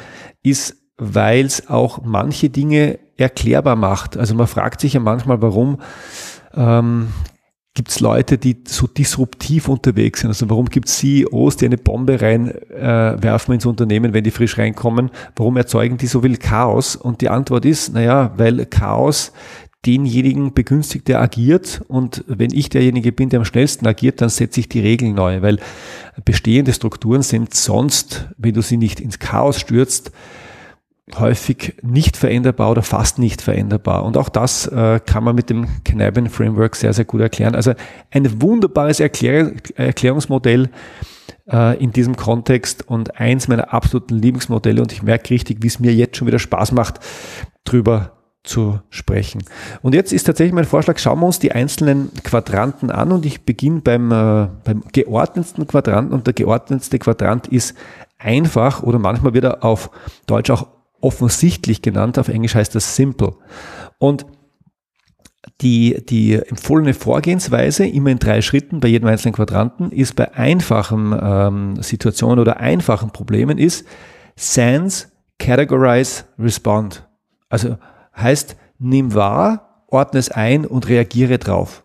ist, 0.43 0.77
weil 0.97 1.47
es 1.47 1.69
auch 1.69 2.03
manche 2.03 2.51
Dinge 2.51 2.99
erklärbar 3.21 3.77
macht. 3.77 4.17
Also 4.17 4.35
man 4.35 4.47
fragt 4.47 4.81
sich 4.81 4.95
ja 4.95 5.01
manchmal, 5.01 5.43
warum 5.43 5.79
ähm, 6.55 7.09
gibt 7.75 7.91
es 7.91 8.01
Leute, 8.01 8.37
die 8.37 8.65
so 8.67 8.87
disruptiv 8.87 9.69
unterwegs 9.69 10.21
sind. 10.21 10.29
Also 10.29 10.51
warum 10.51 10.67
gibt 10.67 10.89
es 10.89 10.99
CEOs, 10.99 11.57
die 11.57 11.67
eine 11.67 11.79
Bombe 11.79 12.21
reinwerfen 12.21 13.53
äh, 13.53 13.55
ins 13.55 13.67
Unternehmen, 13.67 14.13
wenn 14.13 14.25
die 14.25 14.31
frisch 14.31 14.59
reinkommen? 14.59 15.11
Warum 15.37 15.57
erzeugen 15.57 15.97
die 15.97 16.07
so 16.07 16.23
viel 16.23 16.37
Chaos? 16.37 16.97
Und 16.97 17.21
die 17.21 17.29
Antwort 17.29 17.65
ist, 17.65 17.95
naja, 17.95 18.33
weil 18.37 18.67
Chaos 18.67 19.33
denjenigen 19.87 20.53
begünstigt, 20.53 21.09
der 21.09 21.21
agiert. 21.21 21.83
Und 21.89 22.25
wenn 22.27 22.53
ich 22.53 22.69
derjenige 22.69 23.13
bin, 23.13 23.31
der 23.31 23.39
am 23.39 23.45
schnellsten 23.45 23.87
agiert, 23.87 24.21
dann 24.21 24.29
setze 24.29 24.61
ich 24.61 24.69
die 24.69 24.81
Regeln 24.81 25.15
neu, 25.15 25.41
weil 25.41 25.59
bestehende 26.25 26.73
Strukturen 26.73 27.23
sind 27.23 27.55
sonst, 27.55 28.29
wenn 28.37 28.55
du 28.55 28.63
sie 28.63 28.77
nicht 28.77 29.01
ins 29.01 29.19
Chaos 29.19 29.59
stürzt, 29.59 30.13
häufig 31.19 31.75
nicht 31.83 32.17
veränderbar 32.17 32.71
oder 32.71 32.83
fast 32.83 33.19
nicht 33.19 33.43
veränderbar. 33.43 34.05
Und 34.05 34.17
auch 34.17 34.29
das 34.29 34.67
äh, 34.67 35.01
kann 35.05 35.25
man 35.25 35.35
mit 35.35 35.51
dem 35.51 35.67
Kneiben 35.85 36.29
Framework 36.29 36.77
sehr, 36.77 36.93
sehr 36.93 37.05
gut 37.05 37.21
erklären. 37.21 37.55
Also 37.55 37.73
ein 38.11 38.41
wunderbares 38.41 39.01
Erklär 39.01 39.53
Erklärungsmodell 39.75 40.71
äh, 41.51 41.83
in 41.83 41.93
diesem 41.93 42.17
Kontext 42.17 42.87
und 42.89 43.19
eins 43.19 43.49
meiner 43.49 43.73
absoluten 43.73 44.17
Lieblingsmodelle. 44.17 44.81
Und 44.83 44.93
ich 44.93 45.03
merke 45.03 45.31
richtig, 45.31 45.63
wie 45.63 45.67
es 45.67 45.81
mir 45.81 45.93
jetzt 45.93 46.17
schon 46.17 46.29
wieder 46.29 46.39
Spaß 46.39 46.73
macht, 46.73 47.01
drüber 47.65 48.13
zu 48.43 48.81
sprechen. 48.89 49.43
Und 49.83 49.95
jetzt 49.95 50.13
ist 50.13 50.25
tatsächlich 50.25 50.55
mein 50.55 50.65
Vorschlag, 50.65 50.99
schauen 50.99 51.21
wir 51.21 51.27
uns 51.27 51.39
die 51.39 51.53
einzelnen 51.53 52.11
Quadranten 52.25 52.91
an 52.91 53.13
und 53.13 53.27
ich 53.27 53.45
beginne 53.45 53.81
beim, 53.81 54.11
äh, 54.11 54.49
beim 54.65 54.83
geordnetsten 54.93 55.67
Quadranten 55.67 56.15
und 56.15 56.27
der 56.27 56.35
geordnetste 56.35 56.99
Quadrant 56.99 57.49
ist 57.49 57.75
einfach 58.19 58.83
oder 58.83 58.99
manchmal 58.99 59.35
wird 59.35 59.45
er 59.45 59.65
auf 59.65 59.91
Deutsch 60.27 60.51
auch 60.51 60.69
offensichtlich 61.01 61.83
genannt, 61.83 62.19
auf 62.19 62.29
Englisch 62.29 62.55
heißt 62.55 62.75
das 62.75 62.97
simple. 62.97 63.35
Und 63.99 64.27
die, 65.61 66.05
die 66.07 66.35
empfohlene 66.35 66.95
Vorgehensweise, 66.95 67.87
immer 67.87 68.11
in 68.11 68.19
drei 68.19 68.43
Schritten 68.43 68.81
bei 68.81 68.89
jedem 68.89 69.09
einzelnen 69.09 69.35
Quadranten, 69.35 69.91
ist 69.91 70.17
bei 70.17 70.35
einfachen 70.35 71.19
ähm, 71.21 71.83
Situationen 71.83 72.39
oder 72.39 72.59
einfachen 72.59 73.11
Problemen 73.11 73.59
ist 73.59 73.87
Sense, 74.37 75.09
Categorize, 75.39 76.25
Respond. 76.39 77.07
Also 77.49 77.77
heißt, 78.17 78.57
nimm 78.79 79.15
wahr, 79.15 79.85
ordne 79.89 80.21
es 80.21 80.31
ein 80.31 80.67
und 80.67 80.89
reagiere 80.89 81.39
drauf. 81.39 81.85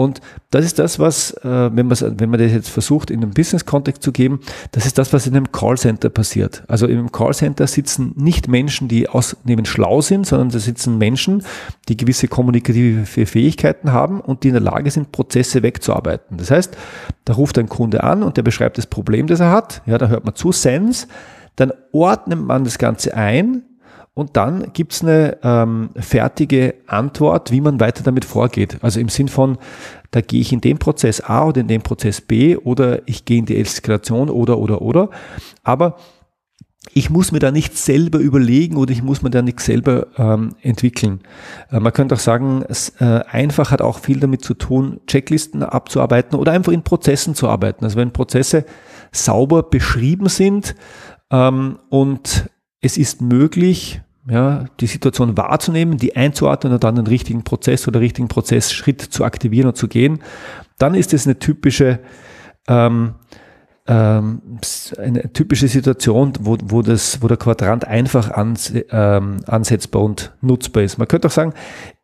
Und 0.00 0.22
das 0.48 0.64
ist 0.64 0.78
das, 0.78 0.98
was, 0.98 1.32
äh, 1.44 1.70
wenn, 1.74 1.90
wenn 1.90 2.30
man 2.30 2.40
das 2.40 2.52
jetzt 2.52 2.70
versucht, 2.70 3.10
in 3.10 3.22
einem 3.22 3.32
Business-Kontext 3.32 4.02
zu 4.02 4.12
geben, 4.12 4.40
das 4.72 4.86
ist 4.86 4.96
das, 4.96 5.12
was 5.12 5.26
in 5.26 5.36
einem 5.36 5.52
Callcenter 5.52 6.08
passiert. 6.08 6.64
Also 6.68 6.86
im 6.86 7.12
Callcenter 7.12 7.66
sitzen 7.66 8.14
nicht 8.16 8.48
Menschen, 8.48 8.88
die 8.88 9.10
ausnehmend 9.10 9.68
schlau 9.68 10.00
sind, 10.00 10.26
sondern 10.26 10.48
da 10.48 10.58
sitzen 10.58 10.96
Menschen, 10.96 11.42
die 11.90 11.98
gewisse 11.98 12.28
kommunikative 12.28 13.04
Fähigkeiten 13.04 13.92
haben 13.92 14.22
und 14.22 14.42
die 14.42 14.48
in 14.48 14.54
der 14.54 14.62
Lage 14.62 14.90
sind, 14.90 15.12
Prozesse 15.12 15.62
wegzuarbeiten. 15.62 16.38
Das 16.38 16.50
heißt, 16.50 16.74
da 17.26 17.34
ruft 17.34 17.58
ein 17.58 17.68
Kunde 17.68 18.02
an 18.02 18.22
und 18.22 18.38
der 18.38 18.42
beschreibt 18.42 18.78
das 18.78 18.86
Problem, 18.86 19.26
das 19.26 19.40
er 19.40 19.50
hat. 19.50 19.82
Ja, 19.84 19.98
da 19.98 20.08
hört 20.08 20.24
man 20.24 20.34
zu, 20.34 20.50
Sense. 20.50 21.08
Dann 21.56 21.74
ordnet 21.92 22.40
man 22.40 22.64
das 22.64 22.78
Ganze 22.78 23.14
ein, 23.14 23.64
und 24.20 24.36
dann 24.36 24.72
gibt's 24.72 25.02
eine 25.02 25.38
ähm, 25.42 25.90
fertige 25.96 26.74
Antwort, 26.86 27.50
wie 27.50 27.60
man 27.60 27.80
weiter 27.80 28.02
damit 28.02 28.24
vorgeht. 28.24 28.78
Also 28.82 29.00
im 29.00 29.08
Sinn 29.08 29.28
von, 29.28 29.58
da 30.10 30.20
gehe 30.20 30.40
ich 30.40 30.52
in 30.52 30.60
den 30.60 30.78
Prozess 30.78 31.20
A 31.20 31.46
oder 31.46 31.60
in 31.60 31.68
den 31.68 31.82
Prozess 31.82 32.20
B 32.20 32.56
oder 32.56 33.08
ich 33.08 33.24
gehe 33.24 33.38
in 33.38 33.46
die 33.46 33.56
Eskalation 33.56 34.28
oder 34.28 34.58
oder 34.58 34.82
oder. 34.82 35.10
Aber 35.64 35.96
ich 36.94 37.10
muss 37.10 37.30
mir 37.30 37.38
da 37.38 37.50
nicht 37.50 37.76
selber 37.76 38.18
überlegen 38.18 38.76
oder 38.76 38.92
ich 38.92 39.02
muss 39.02 39.22
mir 39.22 39.30
da 39.30 39.42
nicht 39.42 39.60
selber 39.60 40.08
ähm, 40.16 40.54
entwickeln. 40.62 41.20
Äh, 41.70 41.80
man 41.80 41.92
könnte 41.92 42.14
auch 42.14 42.20
sagen, 42.20 42.64
es, 42.68 42.90
äh, 43.00 43.20
einfach 43.30 43.70
hat 43.70 43.82
auch 43.82 43.98
viel 43.98 44.20
damit 44.20 44.42
zu 44.44 44.54
tun, 44.54 45.00
Checklisten 45.06 45.62
abzuarbeiten 45.62 46.38
oder 46.38 46.52
einfach 46.52 46.72
in 46.72 46.82
Prozessen 46.82 47.34
zu 47.34 47.48
arbeiten. 47.48 47.84
Also 47.84 47.96
wenn 47.96 48.12
Prozesse 48.12 48.64
sauber 49.12 49.62
beschrieben 49.62 50.28
sind 50.28 50.74
ähm, 51.30 51.78
und 51.90 52.50
es 52.80 52.96
ist 52.96 53.20
möglich, 53.20 54.00
ja, 54.28 54.66
die 54.80 54.86
Situation 54.86 55.36
wahrzunehmen, 55.36 55.96
die 55.96 56.16
einzuordnen 56.16 56.72
und 56.74 56.84
dann 56.84 56.96
den 56.96 57.06
richtigen 57.06 57.42
Prozess 57.42 57.88
oder 57.88 58.00
richtigen 58.00 58.28
Prozessschritt 58.28 59.00
zu 59.00 59.24
aktivieren 59.24 59.68
und 59.68 59.76
zu 59.76 59.88
gehen, 59.88 60.20
dann 60.78 60.94
ist 60.94 61.14
es 61.14 61.26
eine 61.26 61.38
typische 61.38 62.00
ähm, 62.68 63.14
ähm, 63.90 64.40
eine 64.98 65.32
typische 65.32 65.66
Situation, 65.66 66.34
wo, 66.40 66.56
wo, 66.62 66.80
das, 66.82 67.22
wo 67.22 67.28
der 67.28 67.36
Quadrant 67.36 67.86
einfach 67.86 68.30
ans, 68.30 68.72
ähm, 68.90 69.38
ansetzbar 69.46 70.02
und 70.02 70.32
nutzbar 70.42 70.84
ist. 70.84 70.98
Man 70.98 71.08
könnte 71.08 71.26
auch 71.26 71.32
sagen, 71.32 71.54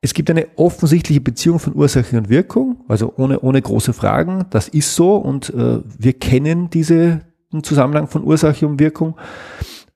es 0.00 0.12
gibt 0.12 0.28
eine 0.28 0.49
offensichtliche 0.56 1.20
Beziehung 1.20 1.61
von 1.61 1.76
Ursache 1.76 2.18
und 2.18 2.28
Wirkung, 2.28 2.85
also 2.88 3.12
ohne, 3.16 3.38
ohne 3.40 3.62
große 3.62 3.92
Fragen. 3.92 4.46
Das 4.50 4.66
ist 4.66 4.96
so 4.96 5.16
und 5.16 5.50
äh, 5.50 5.78
wir 5.99 6.14
kennen 6.14 6.70
diesen 6.70 7.23
Zusammenhang 7.62 8.08
von 8.08 8.25
Ursache 8.25 8.66
und 8.66 8.80
Wirkung. 8.80 9.14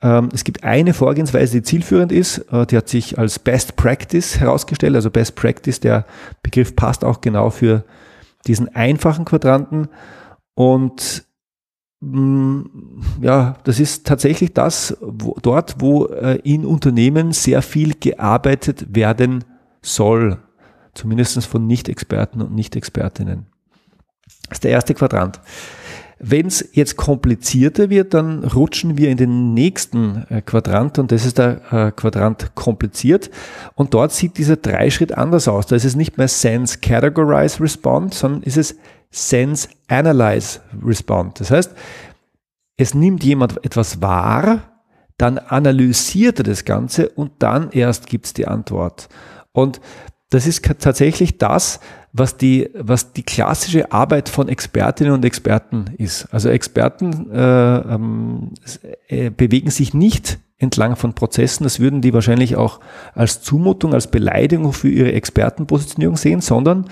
Ähm, 0.02 0.30
es 0.32 0.44
gibt 0.44 0.64
eine 0.64 0.94
Vorgehensweise, 0.94 1.58
die 1.58 1.62
zielführend 1.62 2.12
ist. 2.12 2.38
Äh, 2.52 2.66
die 2.66 2.76
hat 2.76 2.88
sich 2.88 3.18
als 3.18 3.38
Best 3.38 3.76
Practice 3.76 4.40
herausgestellt. 4.40 4.94
Also 4.94 5.10
Best 5.10 5.34
Practice, 5.34 5.80
der 5.80 6.06
Begriff 6.42 6.74
passt 6.74 7.04
auch 7.04 7.20
genau 7.20 7.50
für 7.50 7.84
diesen 8.46 8.74
einfachen 8.74 9.24
Quadranten. 9.24 9.88
Und 10.54 11.24
mm, 12.00 12.62
ja, 13.20 13.56
das 13.64 13.78
ist 13.78 14.06
tatsächlich 14.06 14.54
das, 14.54 14.96
wo, 15.00 15.36
dort, 15.42 15.76
wo 15.80 16.06
äh, 16.06 16.40
in 16.44 16.64
Unternehmen 16.64 17.32
sehr 17.32 17.60
viel 17.62 17.94
gearbeitet 17.94 18.94
werden 18.94 19.44
soll. 19.82 20.38
Zumindest 20.94 21.44
von 21.46 21.66
Nicht-Experten 21.66 22.40
und 22.40 22.54
Nicht-Expertinnen. 22.54 23.46
Das 24.48 24.56
ist 24.56 24.64
der 24.64 24.72
erste 24.72 24.94
Quadrant. 24.94 25.40
Wenn 26.22 26.48
es 26.48 26.68
jetzt 26.72 26.96
komplizierter 26.98 27.88
wird, 27.88 28.12
dann 28.12 28.44
rutschen 28.44 28.98
wir 28.98 29.08
in 29.08 29.16
den 29.16 29.54
nächsten 29.54 30.26
äh, 30.28 30.42
Quadrant 30.42 30.98
und 30.98 31.10
das 31.12 31.24
ist 31.24 31.38
der 31.38 31.60
äh, 31.72 31.92
Quadrant 31.92 32.54
kompliziert. 32.54 33.30
Und 33.74 33.94
dort 33.94 34.12
sieht 34.12 34.36
dieser 34.36 34.56
Dreischritt 34.56 35.16
anders 35.16 35.48
aus. 35.48 35.66
Da 35.66 35.76
ist 35.76 35.86
es 35.86 35.96
nicht 35.96 36.18
mehr 36.18 36.28
Sense 36.28 36.78
Categorize 36.78 37.58
Respond, 37.62 38.12
sondern 38.12 38.42
ist 38.42 38.58
es 38.58 38.76
Sense 39.10 39.68
Analyze 39.88 40.60
Respond. 40.84 41.40
Das 41.40 41.50
heißt, 41.50 41.72
es 42.76 42.94
nimmt 42.94 43.24
jemand 43.24 43.64
etwas 43.64 44.02
wahr, 44.02 44.62
dann 45.16 45.38
analysiert 45.38 46.38
er 46.40 46.44
das 46.44 46.66
Ganze 46.66 47.08
und 47.08 47.32
dann 47.38 47.70
erst 47.72 48.06
gibt 48.06 48.26
es 48.26 48.34
die 48.34 48.46
Antwort. 48.46 49.08
Und 49.52 49.80
das 50.30 50.46
ist 50.46 50.64
tatsächlich 50.78 51.38
das, 51.38 51.80
was 52.12 52.36
die, 52.36 52.70
was 52.74 53.12
die 53.12 53.22
klassische 53.22 53.92
Arbeit 53.92 54.28
von 54.28 54.48
Expertinnen 54.48 55.12
und 55.12 55.24
Experten 55.24 55.86
ist. 55.98 56.32
Also 56.32 56.48
Experten 56.48 57.30
äh, 57.30 57.78
ähm, 57.78 58.52
äh, 59.08 59.30
bewegen 59.30 59.70
sich 59.70 59.92
nicht 59.92 60.38
entlang 60.58 60.96
von 60.96 61.14
Prozessen. 61.14 61.64
Das 61.64 61.80
würden 61.80 62.00
die 62.00 62.12
wahrscheinlich 62.12 62.56
auch 62.56 62.80
als 63.14 63.42
Zumutung, 63.42 63.94
als 63.94 64.08
Beleidigung 64.08 64.72
für 64.72 64.88
ihre 64.88 65.12
Expertenpositionierung 65.12 66.16
sehen, 66.16 66.40
sondern 66.40 66.86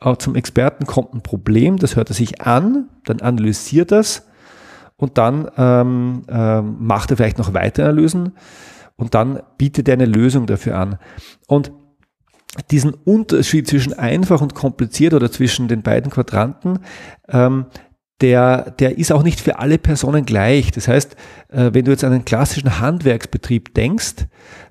äh, 0.00 0.16
zum 0.16 0.34
Experten 0.34 0.86
kommt 0.86 1.14
ein 1.14 1.22
Problem, 1.22 1.78
das 1.78 1.96
hört 1.96 2.10
er 2.10 2.14
sich 2.14 2.40
an, 2.42 2.88
dann 3.04 3.20
analysiert 3.20 3.92
das 3.92 4.26
und 4.96 5.18
dann 5.18 5.50
ähm, 5.56 6.22
ähm, 6.28 6.76
macht 6.78 7.10
er 7.10 7.16
vielleicht 7.16 7.38
noch 7.38 7.54
weitere 7.54 7.84
Analysen 7.86 8.32
und 8.96 9.14
dann 9.14 9.40
bietet 9.58 9.88
er 9.88 9.94
eine 9.94 10.06
Lösung 10.06 10.46
dafür 10.46 10.78
an. 10.78 10.98
Und 11.46 11.72
diesen 12.70 12.94
Unterschied 12.94 13.68
zwischen 13.68 13.92
einfach 13.92 14.40
und 14.40 14.54
kompliziert 14.54 15.14
oder 15.14 15.30
zwischen 15.30 15.68
den 15.68 15.82
beiden 15.82 16.10
Quadranten, 16.10 16.80
ähm, 17.28 17.66
der, 18.20 18.72
der 18.72 18.98
ist 18.98 19.12
auch 19.12 19.22
nicht 19.22 19.40
für 19.40 19.58
alle 19.58 19.78
Personen 19.78 20.26
gleich. 20.26 20.72
Das 20.72 20.88
heißt, 20.88 21.16
äh, 21.48 21.70
wenn 21.72 21.84
du 21.84 21.90
jetzt 21.90 22.04
an 22.04 22.12
einen 22.12 22.24
klassischen 22.24 22.80
Handwerksbetrieb 22.80 23.74
denkst, 23.74 24.26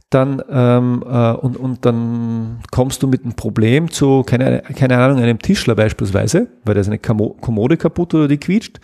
dann 0.10 0.42
ähm, 0.50 1.04
äh, 1.08 1.32
und, 1.34 1.58
und 1.58 1.86
dann 1.86 2.60
kommst 2.72 3.04
du 3.04 3.08
mit 3.08 3.24
einem 3.24 3.34
Problem 3.34 3.92
zu, 3.92 4.24
keine, 4.24 4.62
keine 4.76 4.98
Ahnung, 4.98 5.20
einem 5.20 5.40
Tischler 5.40 5.76
beispielsweise, 5.76 6.48
weil 6.66 6.76
da 6.76 6.82
ist 6.82 6.88
eine 6.88 7.00
Kommode 7.00 7.78
kaputt 7.78 8.14
oder 8.16 8.28
die 8.28 8.38
quietscht, 8.38 8.80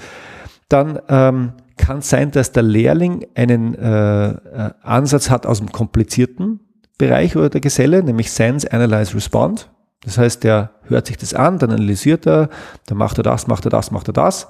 dann 0.69 0.99
ähm, 1.09 1.53
kann 1.77 1.99
es 1.99 2.09
sein, 2.09 2.31
dass 2.31 2.51
der 2.51 2.63
Lehrling 2.63 3.25
einen 3.35 3.75
äh, 3.75 4.29
äh 4.29 4.71
Ansatz 4.81 5.29
hat 5.29 5.45
aus 5.45 5.59
dem 5.59 5.71
Komplizierten, 5.71 6.59
Bereich 6.97 7.35
oder 7.35 7.49
der 7.49 7.61
Geselle, 7.61 8.03
nämlich 8.03 8.31
Sense, 8.31 8.71
Analyze, 8.71 9.15
Respond. 9.15 9.69
Das 10.03 10.17
heißt, 10.17 10.43
der 10.43 10.71
hört 10.83 11.07
sich 11.07 11.17
das 11.17 11.33
an, 11.33 11.57
dann 11.57 11.71
analysiert 11.71 12.27
er, 12.27 12.49
dann 12.85 12.97
macht 12.97 13.17
er 13.17 13.23
das, 13.23 13.47
macht 13.47 13.65
er 13.65 13.71
das, 13.71 13.91
macht 13.91 14.07
er 14.07 14.13
das. 14.13 14.47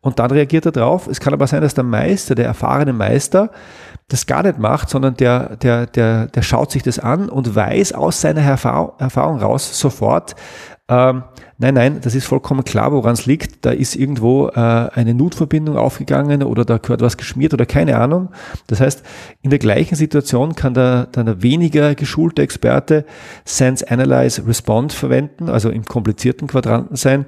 Und 0.00 0.18
dann 0.18 0.30
reagiert 0.30 0.64
er 0.64 0.72
drauf. 0.72 1.06
Es 1.08 1.20
kann 1.20 1.34
aber 1.34 1.46
sein, 1.46 1.60
dass 1.60 1.74
der 1.74 1.84
Meister, 1.84 2.34
der 2.34 2.46
erfahrene 2.46 2.92
Meister, 2.92 3.50
das 4.08 4.26
gar 4.26 4.42
nicht 4.42 4.58
macht, 4.58 4.88
sondern 4.88 5.14
der, 5.14 5.56
der, 5.56 5.86
der, 5.86 6.26
der 6.26 6.42
schaut 6.42 6.70
sich 6.70 6.82
das 6.82 6.98
an 6.98 7.28
und 7.28 7.54
weiß 7.54 7.92
aus 7.92 8.20
seiner 8.20 8.40
Erfahrung 8.40 9.38
raus 9.38 9.78
sofort, 9.78 10.34
Ähm, 10.90 11.24
nein, 11.58 11.74
nein, 11.74 12.00
das 12.00 12.14
ist 12.14 12.26
vollkommen 12.26 12.64
klar, 12.64 12.92
woran 12.92 13.12
es 13.12 13.26
liegt. 13.26 13.66
Da 13.66 13.70
ist 13.70 13.94
irgendwo 13.94 14.48
äh, 14.48 14.52
eine 14.54 15.12
Nutverbindung 15.12 15.76
aufgegangen 15.76 16.42
oder 16.42 16.64
da 16.64 16.78
gehört 16.78 17.02
was 17.02 17.18
geschmiert 17.18 17.52
oder 17.52 17.66
keine 17.66 17.98
Ahnung. 17.98 18.30
Das 18.68 18.80
heißt, 18.80 19.02
in 19.42 19.50
der 19.50 19.58
gleichen 19.58 19.96
Situation 19.96 20.54
kann 20.54 20.72
der, 20.72 21.06
der 21.06 21.42
weniger 21.42 21.94
geschulte 21.94 22.42
Experte 22.42 23.04
Sense, 23.44 23.88
Analyze, 23.90 24.46
Respond 24.46 24.94
verwenden, 24.94 25.50
also 25.50 25.68
im 25.68 25.84
komplizierten 25.84 26.48
Quadranten 26.48 26.96
sein. 26.96 27.26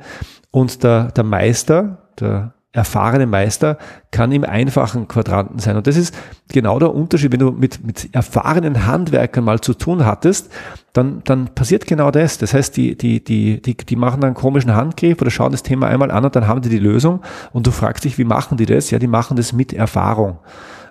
Und 0.51 0.83
der, 0.83 1.13
der 1.13 1.25
Meister, 1.25 2.09
der 2.19 2.55
erfahrene 2.73 3.27
Meister 3.27 3.79
kann 4.13 4.31
im 4.31 4.45
einfachen 4.45 5.09
Quadranten 5.09 5.59
sein. 5.59 5.77
Und 5.77 5.89
das 5.89 5.97
ist 5.97 6.15
genau 6.53 6.79
der 6.79 6.95
Unterschied. 6.95 7.33
Wenn 7.33 7.41
du 7.41 7.51
mit, 7.51 7.85
mit 7.85 8.15
erfahrenen 8.15 8.87
Handwerkern 8.87 9.45
mal 9.45 9.61
zu 9.61 9.75
tun 9.75 10.07
hattest, 10.07 10.53
dann, 10.93 11.23
dann 11.25 11.49
passiert 11.55 11.87
genau 11.87 12.13
das. 12.13 12.39
Das 12.39 12.55
heißt, 12.55 12.77
die, 12.77 12.97
die, 12.97 13.25
die, 13.25 13.61
die, 13.61 13.77
die 13.77 13.97
machen 13.97 14.23
einen 14.23 14.35
komischen 14.35 14.75
Handgriff 14.75 15.21
oder 15.21 15.31
schauen 15.31 15.51
das 15.51 15.65
Thema 15.65 15.89
einmal 15.89 16.13
an 16.13 16.25
und 16.25 16.37
dann 16.37 16.47
haben 16.47 16.63
die 16.63 16.69
die 16.69 16.79
Lösung. 16.79 17.23
Und 17.53 17.67
du 17.67 17.73
fragst 17.73 18.05
dich, 18.05 18.19
wie 18.19 18.25
machen 18.25 18.57
die 18.57 18.67
das? 18.67 18.91
Ja, 18.91 19.01
die 19.01 19.09
machen 19.09 19.37
das 19.37 19.53
mit 19.53 19.73
Erfahrung. 19.73 20.39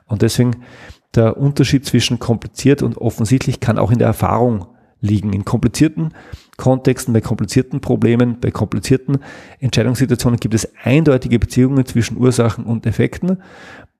Und 0.05 0.21
deswegen 0.21 0.57
der 1.15 1.37
Unterschied 1.37 1.85
zwischen 1.85 2.19
kompliziert 2.19 2.81
und 2.81 2.97
offensichtlich 2.97 3.61
kann 3.61 3.79
auch 3.79 3.91
in 3.91 3.99
der 3.99 4.07
Erfahrung 4.07 4.67
liegen. 4.99 5.31
In 5.31 5.45
komplizierten 5.45 6.13
Kontexten, 6.59 7.13
bei 7.13 7.21
komplizierten 7.21 7.79
Problemen, 7.79 8.39
bei 8.39 8.51
komplizierten 8.51 9.19
Entscheidungssituationen 9.59 10.39
gibt 10.39 10.53
es 10.53 10.71
eindeutige 10.83 11.39
Beziehungen 11.39 11.85
zwischen 11.85 12.17
Ursachen 12.17 12.65
und 12.65 12.85
Effekten, 12.85 13.41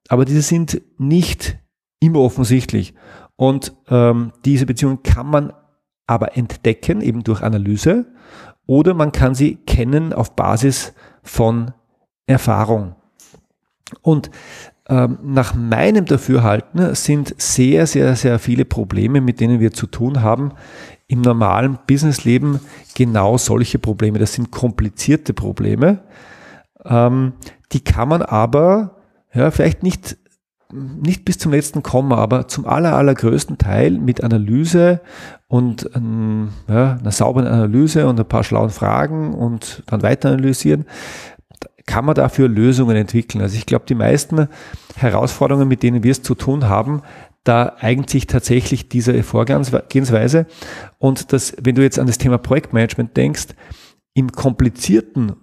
aber 0.10 0.26
diese 0.26 0.42
sind 0.42 0.82
nicht 0.98 1.58
immer 2.00 2.20
offensichtlich. 2.20 2.94
Und 3.38 3.74
ähm, 3.90 4.34
diese 4.44 4.66
Beziehungen 4.66 5.02
kann 5.04 5.28
man 5.28 5.54
aber 6.06 6.36
entdecken, 6.38 7.02
eben 7.02 7.24
durch 7.24 7.42
Analyse, 7.42 8.06
oder 8.66 8.94
man 8.94 9.12
kann 9.14 9.34
sie 9.36 9.56
kennen 9.56 10.12
auf 10.12 10.36
Basis 10.36 10.94
von 11.24 11.72
Erfahrung. 12.28 12.96
Und 14.02 14.30
ähm, 14.90 15.20
nach 15.24 15.54
meinem 15.56 16.06
Dafürhalten 16.06 16.94
sind 16.94 17.34
sehr, 17.42 17.88
sehr, 17.88 18.16
sehr 18.16 18.38
viele 18.38 18.66
Probleme, 18.66 19.22
mit 19.22 19.40
denen 19.40 19.60
wir 19.60 19.72
zu 19.72 19.88
tun 19.88 20.22
haben, 20.22 20.52
im 21.10 21.22
normalen 21.22 21.80
Businessleben 21.88 22.62
genau 22.96 23.38
solche 23.38 23.80
Probleme. 23.80 24.20
Das 24.20 24.34
sind 24.34 24.52
komplizierte 24.52 25.34
Probleme. 25.34 26.04
Ähm, 26.86 27.34
die 27.74 27.84
kann 27.84 28.08
man 28.08 28.22
aber 28.22 28.96
ja, 29.34 29.50
vielleicht 29.52 29.82
nicht, 29.84 30.18
nicht 30.72 31.26
bis 31.26 31.40
zum 31.40 31.52
letzten 31.52 31.82
kommen, 31.82 32.14
aber 32.14 32.48
zum 32.48 32.68
aller, 32.68 32.96
allergrößten 32.96 33.58
Teil 33.58 33.92
mit 33.92 34.24
Analyse 34.24 35.02
und 35.48 35.90
ähm, 35.96 36.50
ja, 36.68 36.98
einer 36.98 37.12
sauberen 37.12 37.48
Analyse 37.48 38.08
und 38.08 38.20
ein 38.20 38.28
paar 38.28 38.44
schlauen 38.44 38.70
Fragen 38.70 39.34
und 39.34 39.82
dann 39.88 40.04
weiter 40.04 40.30
analysieren, 40.30 40.86
kann 41.88 42.06
man 42.06 42.14
dafür 42.14 42.48
Lösungen 42.48 42.96
entwickeln. 42.96 43.42
Also 43.42 43.56
ich 43.56 43.66
glaube, 43.66 43.86
die 43.90 43.96
meisten 43.96 44.48
Herausforderungen, 44.96 45.68
mit 45.68 45.82
denen 45.82 46.04
wir 46.04 46.12
es 46.12 46.22
zu 46.22 46.36
tun 46.36 46.70
haben, 46.70 47.02
da 47.44 47.76
eignet 47.80 48.10
sich 48.10 48.28
tatsächlich 48.28 48.90
diese 48.90 49.24
Vorgehensweise. 49.24 50.46
Und 50.98 51.34
das, 51.34 51.56
wenn 51.62 51.76
du 51.76 51.82
jetzt 51.82 52.00
an 52.00 52.08
das 52.08 52.18
Thema 52.18 52.38
Projektmanagement 52.38 53.16
denkst, 53.16 53.48
im 54.14 54.32
komplizierten 54.32 55.34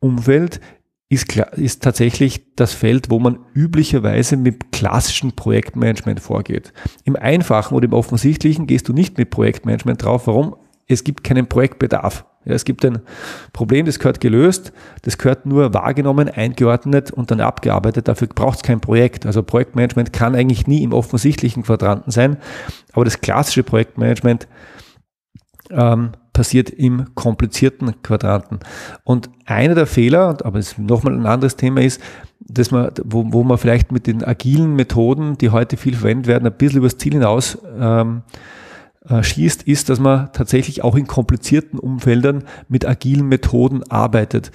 Umfeld 0.00 0.60
ist, 1.08 1.36
ist 1.56 1.82
tatsächlich 1.82 2.54
das 2.56 2.72
Feld, 2.72 3.10
wo 3.10 3.18
man 3.18 3.38
üblicherweise 3.54 4.38
mit 4.38 4.72
klassischem 4.72 5.32
Projektmanagement 5.32 6.20
vorgeht. 6.20 6.72
Im 7.04 7.16
einfachen 7.16 7.74
oder 7.74 7.84
im 7.84 7.92
offensichtlichen 7.92 8.66
gehst 8.66 8.88
du 8.88 8.94
nicht 8.94 9.18
mit 9.18 9.28
Projektmanagement 9.28 10.02
drauf. 10.02 10.26
Warum? 10.26 10.56
Es 10.92 11.04
gibt 11.04 11.24
keinen 11.24 11.46
Projektbedarf. 11.46 12.24
Ja, 12.44 12.54
es 12.54 12.64
gibt 12.64 12.84
ein 12.84 12.98
Problem, 13.52 13.86
das 13.86 14.00
gehört 14.00 14.20
gelöst, 14.20 14.72
das 15.02 15.16
gehört 15.16 15.46
nur 15.46 15.72
wahrgenommen, 15.74 16.28
eingeordnet 16.28 17.12
und 17.12 17.30
dann 17.30 17.40
abgearbeitet. 17.40 18.08
Dafür 18.08 18.26
braucht 18.26 18.56
es 18.56 18.62
kein 18.62 18.80
Projekt. 18.80 19.26
Also 19.26 19.44
Projektmanagement 19.44 20.12
kann 20.12 20.34
eigentlich 20.34 20.66
nie 20.66 20.82
im 20.82 20.92
offensichtlichen 20.92 21.62
Quadranten 21.62 22.10
sein, 22.10 22.38
aber 22.92 23.04
das 23.04 23.20
klassische 23.20 23.62
Projektmanagement 23.62 24.48
ähm, 25.70 26.12
passiert 26.32 26.70
im 26.70 27.14
komplizierten 27.14 28.02
Quadranten. 28.02 28.58
Und 29.04 29.30
einer 29.44 29.74
der 29.74 29.86
Fehler, 29.86 30.38
aber 30.42 30.58
es 30.58 30.78
nochmal 30.78 31.14
ein 31.14 31.26
anderes 31.26 31.56
Thema 31.56 31.82
ist, 31.82 32.00
dass 32.40 32.70
man, 32.70 32.90
wo, 33.04 33.24
wo 33.32 33.44
man 33.44 33.58
vielleicht 33.58 33.92
mit 33.92 34.06
den 34.06 34.24
agilen 34.24 34.74
Methoden, 34.74 35.38
die 35.38 35.50
heute 35.50 35.76
viel 35.76 35.94
verwendet 35.94 36.26
werden, 36.26 36.46
ein 36.46 36.56
bisschen 36.56 36.78
übers 36.78 36.98
Ziel 36.98 37.12
hinaus 37.12 37.58
ähm, 37.78 38.22
äh, 39.08 39.22
schießt, 39.22 39.64
ist, 39.64 39.88
dass 39.88 39.98
man 39.98 40.32
tatsächlich 40.32 40.84
auch 40.84 40.94
in 40.94 41.06
komplizierten 41.06 41.78
Umfeldern 41.78 42.44
mit 42.68 42.86
agilen 42.86 43.28
Methoden 43.28 43.82
arbeitet. 43.90 44.52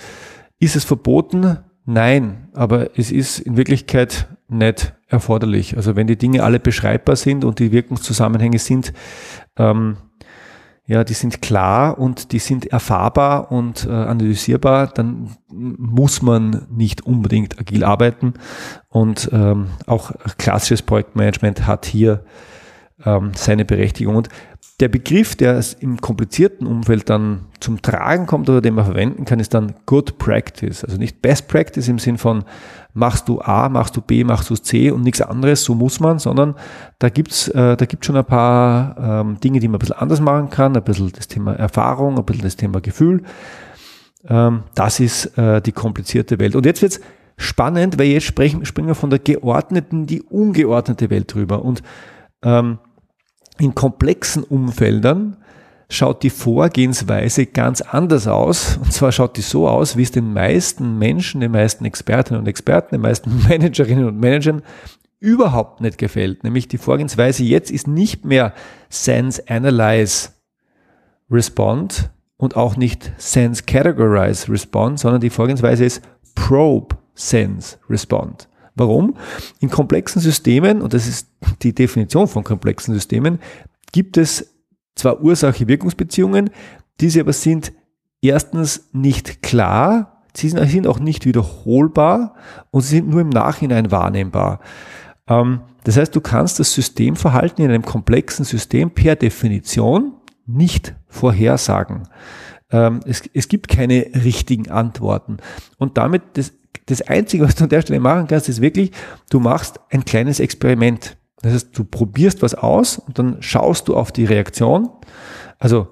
Ist 0.60 0.76
es 0.76 0.84
verboten? 0.84 1.58
Nein, 1.86 2.50
aber 2.54 2.98
es 2.98 3.12
ist 3.12 3.40
in 3.40 3.58
Wirklichkeit 3.58 4.28
nicht 4.50 4.94
erforderlich. 5.08 5.78
Also 5.78 5.96
wenn 5.96 6.08
die 6.08 6.18
Dinge 6.18 6.44
alle 6.44 6.60
beschreibbar 6.60 7.16
sind 7.16 7.46
und 7.46 7.60
die 7.60 7.72
Wirkungszusammenhänge 7.72 8.60
sind, 8.60 8.94
ähm, 9.58 9.98
ja, 10.86 11.04
die 11.04 11.14
sind 11.14 11.42
klar 11.42 12.00
und 12.00 12.32
die 12.32 12.40
sind 12.40 12.66
erfahrbar 12.68 13.52
und 13.52 13.86
äh, 13.86 13.92
analysierbar, 13.92 14.88
dann 14.88 15.36
muss 15.50 16.22
man 16.22 16.66
nicht 16.72 17.06
unbedingt 17.06 17.60
agil 17.60 17.84
arbeiten. 17.84 18.36
Und 18.88 19.30
ähm, 19.34 19.68
auch 19.86 20.14
klassisches 20.38 20.82
Projektmanagement 20.82 21.68
hat 21.68 21.86
hier 21.86 22.24
ähm, 23.06 23.32
seine 23.36 23.66
Berechtigung. 23.66 24.16
Und 24.16 24.30
der 24.80 24.90
Begriff, 24.90 25.36
der 25.36 25.64
im 25.80 26.00
komplizierten 26.00 26.68
Umfeld 26.68 27.10
dann 27.10 27.46
zum 27.60 27.82
Tragen 27.82 28.28
kommt 28.28 28.48
oder 28.48 28.62
den 28.62 28.76
man 28.76 28.86
verwenden 28.86 29.26
kann, 29.26 29.40
ist 29.40 29.54
dann 29.54 29.74
Good 29.88 30.20
Practice. 30.20 30.84
Also 30.84 30.98
nicht 30.98 31.22
Best 31.22 31.48
Practice 31.48 31.88
im 31.88 31.98
Sinn 31.98 32.18
von 32.18 32.44
machst 32.94 33.28
du 33.28 33.42
A, 33.42 33.70
machst 33.70 33.96
du 33.98 34.02
B, 34.02 34.24
machst 34.24 34.50
du 34.50 34.56
C 34.56 34.92
und 34.92 35.04
nichts 35.04 35.22
anderes, 35.22 35.64
so 35.64 35.74
muss 35.74 36.00
man, 36.00 36.20
sondern 36.20 36.56
da 37.00 37.10
gibt's 37.10 37.48
äh, 37.48 37.76
da 37.76 37.86
gibt's 37.86 38.06
schon 38.06 38.18
ein 38.18 38.26
paar 38.26 38.98
ähm, 39.00 39.40
Dinge, 39.40 39.60
die 39.60 39.68
man 39.68 39.76
ein 39.76 39.80
bisschen 39.80 39.98
anders 39.98 40.20
machen 40.20 40.50
kann, 40.50 40.76
ein 40.76 40.84
bisschen 40.84 41.12
das 41.12 41.28
Thema 41.28 41.54
Erfahrung, 41.54 42.18
ein 42.18 42.26
bisschen 42.26 42.44
das 42.44 42.56
Thema 42.56 42.80
Gefühl. 42.80 43.24
Ähm, 44.28 44.64
das 44.76 45.00
ist 45.00 45.38
äh, 45.38 45.62
die 45.62 45.72
komplizierte 45.72 46.40
Welt. 46.40 46.56
Und 46.56 46.66
jetzt 46.66 46.82
wird's 46.84 47.00
spannend, 47.38 47.98
weil 47.98 48.08
jetzt 48.08 48.26
sprechen, 48.26 48.66
springen 48.66 48.90
wir 48.90 48.96
von 48.96 49.10
der 49.10 49.20
geordneten, 49.20 50.06
die 50.06 50.22
ungeordnete 50.22 51.10
Welt 51.10 51.34
drüber. 51.34 51.64
Und 51.64 51.82
ähm, 52.44 52.80
in 53.60 53.76
komplexen 53.76 54.44
Umfeldern 54.44 55.38
schaut 55.90 56.24
die 56.24 56.30
Vorgehensweise 56.30 57.46
ganz 57.46 57.82
anders 57.82 58.28
aus. 58.28 58.78
Und 58.78 58.92
zwar 58.92 59.12
schaut 59.12 59.38
die 59.38 59.42
so 59.42 59.68
aus, 59.68 59.96
wie 59.98 60.04
es 60.04 60.12
den 60.12 60.34
meisten 60.34 60.98
Menschen, 60.98 61.42
den 61.42 61.52
meisten 61.52 61.86
Expertinnen 61.86 62.42
und 62.42 62.48
Experten, 62.48 62.96
den 62.96 63.02
meisten 63.02 63.44
Managerinnen 63.50 64.06
und 64.06 64.20
Managern 64.20 64.62
überhaupt 65.20 65.82
nicht 65.82 65.98
gefällt. 65.98 66.44
Nämlich 66.44 66.68
die 66.68 66.78
Vorgehensweise 66.78 67.44
jetzt 67.44 67.72
ist 67.72 67.88
nicht 67.88 68.26
mehr 68.26 68.54
Sense 68.90 69.42
Analyze 69.48 70.30
Respond 71.30 72.12
und 72.38 72.56
auch 72.56 72.78
nicht 72.78 73.12
Sense 73.18 73.64
Categorize 73.64 74.52
Respond, 74.52 75.00
sondern 75.00 75.22
die 75.22 75.30
Vorgehensweise 75.30 75.86
ist 75.86 76.02
Probe 76.36 76.96
Sense 77.16 77.78
Respond. 77.90 78.47
Warum? 78.78 79.18
In 79.60 79.70
komplexen 79.70 80.22
Systemen, 80.22 80.82
und 80.82 80.94
das 80.94 81.08
ist 81.08 81.28
die 81.62 81.74
Definition 81.74 82.28
von 82.28 82.44
komplexen 82.44 82.94
Systemen, 82.94 83.40
gibt 83.92 84.18
es 84.18 84.54
zwar 84.96 85.22
Ursache-Wirkungsbeziehungen, 85.22 86.50
diese 87.00 87.22
aber 87.22 87.34
sind 87.34 87.74
erstens 88.22 88.90
nicht 88.94 89.42
klar, 89.42 90.24
sie 90.36 90.50
sind 90.50 90.88
auch 90.88 91.00
nicht 91.00 91.26
wiederholbar 91.26 92.36
und 92.72 92.82
sie 92.82 92.98
sind 92.98 93.10
nur 93.10 93.22
im 93.22 93.30
Nachhinein 93.30 93.92
wahrnehmbar. 93.92 94.60
Ähm, 95.28 95.62
das 95.84 95.98
heißt, 95.98 96.16
du 96.16 96.22
kannst 96.22 96.60
das 96.60 96.74
Systemverhalten 96.74 97.64
in 97.64 97.72
einem 97.72 97.84
komplexen 97.84 98.46
System 98.46 98.92
per 98.92 99.16
Definition 99.16 100.14
nicht 100.46 100.96
vorhersagen. 101.08 102.04
Ähm, 102.72 103.00
es, 103.06 103.24
es 103.34 103.48
gibt 103.48 103.68
keine 103.68 104.08
richtigen 104.24 104.70
Antworten. 104.70 105.38
Und 105.78 105.98
damit, 105.98 106.24
das, 106.34 106.54
das 106.88 107.02
Einzige, 107.02 107.44
was 107.44 107.56
du 107.56 107.66
an 107.66 107.70
der 107.70 107.82
Stelle 107.82 108.00
machen 108.00 108.28
kannst, 108.28 108.50
ist 108.50 108.62
wirklich, 108.62 108.92
du 109.30 109.40
machst 109.40 109.80
ein 109.90 110.06
kleines 110.06 110.40
Experiment. 110.40 111.18
Das 111.42 111.54
heißt, 111.54 111.78
du 111.78 111.84
probierst 111.84 112.42
was 112.42 112.56
aus 112.56 112.98
und 112.98 113.20
dann 113.20 113.38
schaust 113.42 113.88
du 113.88 113.96
auf 113.96 114.12
die 114.12 114.26
Reaktion. 114.26 114.90
Also 115.60 115.88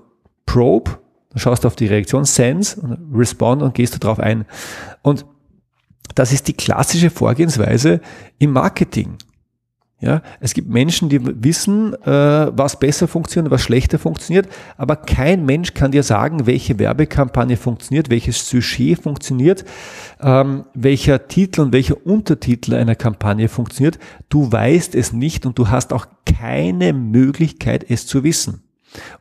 Probe, 0.45 0.99
dann 1.29 1.39
schaust 1.39 1.63
du 1.63 1.67
auf 1.67 1.75
die 1.75 1.87
Reaktion, 1.87 2.25
Sense 2.25 2.79
und 2.79 2.97
Respond 3.13 3.61
und 3.61 3.73
gehst 3.73 3.93
du 3.93 3.99
drauf 3.99 4.19
ein. 4.19 4.45
Und 5.01 5.25
das 6.15 6.31
ist 6.31 6.47
die 6.47 6.53
klassische 6.53 7.09
Vorgehensweise 7.09 7.99
im 8.39 8.51
Marketing. 8.51 9.17
Ja, 10.01 10.21
es 10.41 10.53
gibt 10.53 10.69
Menschen, 10.69 11.07
die 11.07 11.21
wissen, 11.41 11.93
äh, 12.03 12.05
was 12.05 12.77
besser 12.79 13.07
funktioniert, 13.07 13.49
was 13.49 13.61
schlechter 13.61 13.97
funktioniert, 13.97 14.49
aber 14.77 14.97
kein 14.97 15.45
Mensch 15.45 15.73
kann 15.73 15.91
dir 15.91 16.03
sagen, 16.03 16.45
welche 16.45 16.77
Werbekampagne 16.77 17.55
funktioniert, 17.55 18.09
welches 18.09 18.49
Sujet 18.49 19.01
funktioniert, 19.01 19.63
ähm, 20.21 20.65
welcher 20.73 21.29
Titel 21.29 21.61
und 21.61 21.71
welcher 21.71 22.05
Untertitel 22.05 22.73
einer 22.73 22.95
Kampagne 22.95 23.47
funktioniert. 23.47 23.97
Du 24.27 24.51
weißt 24.51 24.95
es 24.95 25.13
nicht 25.13 25.45
und 25.45 25.57
du 25.57 25.69
hast 25.69 25.93
auch 25.93 26.07
keine 26.25 26.91
Möglichkeit, 26.91 27.85
es 27.89 28.05
zu 28.05 28.25
wissen. 28.25 28.63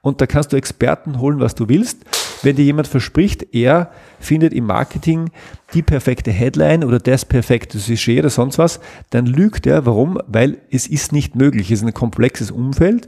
Und 0.01 0.21
da 0.21 0.27
kannst 0.27 0.53
du 0.53 0.57
Experten 0.57 1.21
holen, 1.21 1.39
was 1.39 1.55
du 1.55 1.69
willst. 1.69 2.05
Wenn 2.45 2.57
dir 2.57 2.65
jemand 2.65 2.89
verspricht, 2.89 3.55
er 3.55 3.91
findet 4.21 4.53
im 4.53 4.67
Marketing 4.67 5.31
die 5.73 5.83
perfekte 5.83 6.31
Headline 6.31 6.85
oder 6.85 6.99
das 6.99 7.25
perfekte 7.25 7.79
Sujet 7.79 8.21
oder 8.21 8.31
sonst 8.31 8.59
was, 8.59 8.81
dann 9.11 9.27
lügt 9.27 9.67
er. 9.67 9.87
Warum? 9.87 10.19
Weil 10.27 10.59
es 10.71 10.87
ist 10.87 11.13
nicht 11.13 11.35
möglich. 11.35 11.71
Es 11.71 11.81
ist 11.81 11.87
ein 11.87 11.95
komplexes 11.95 12.51
Umfeld 12.51 13.07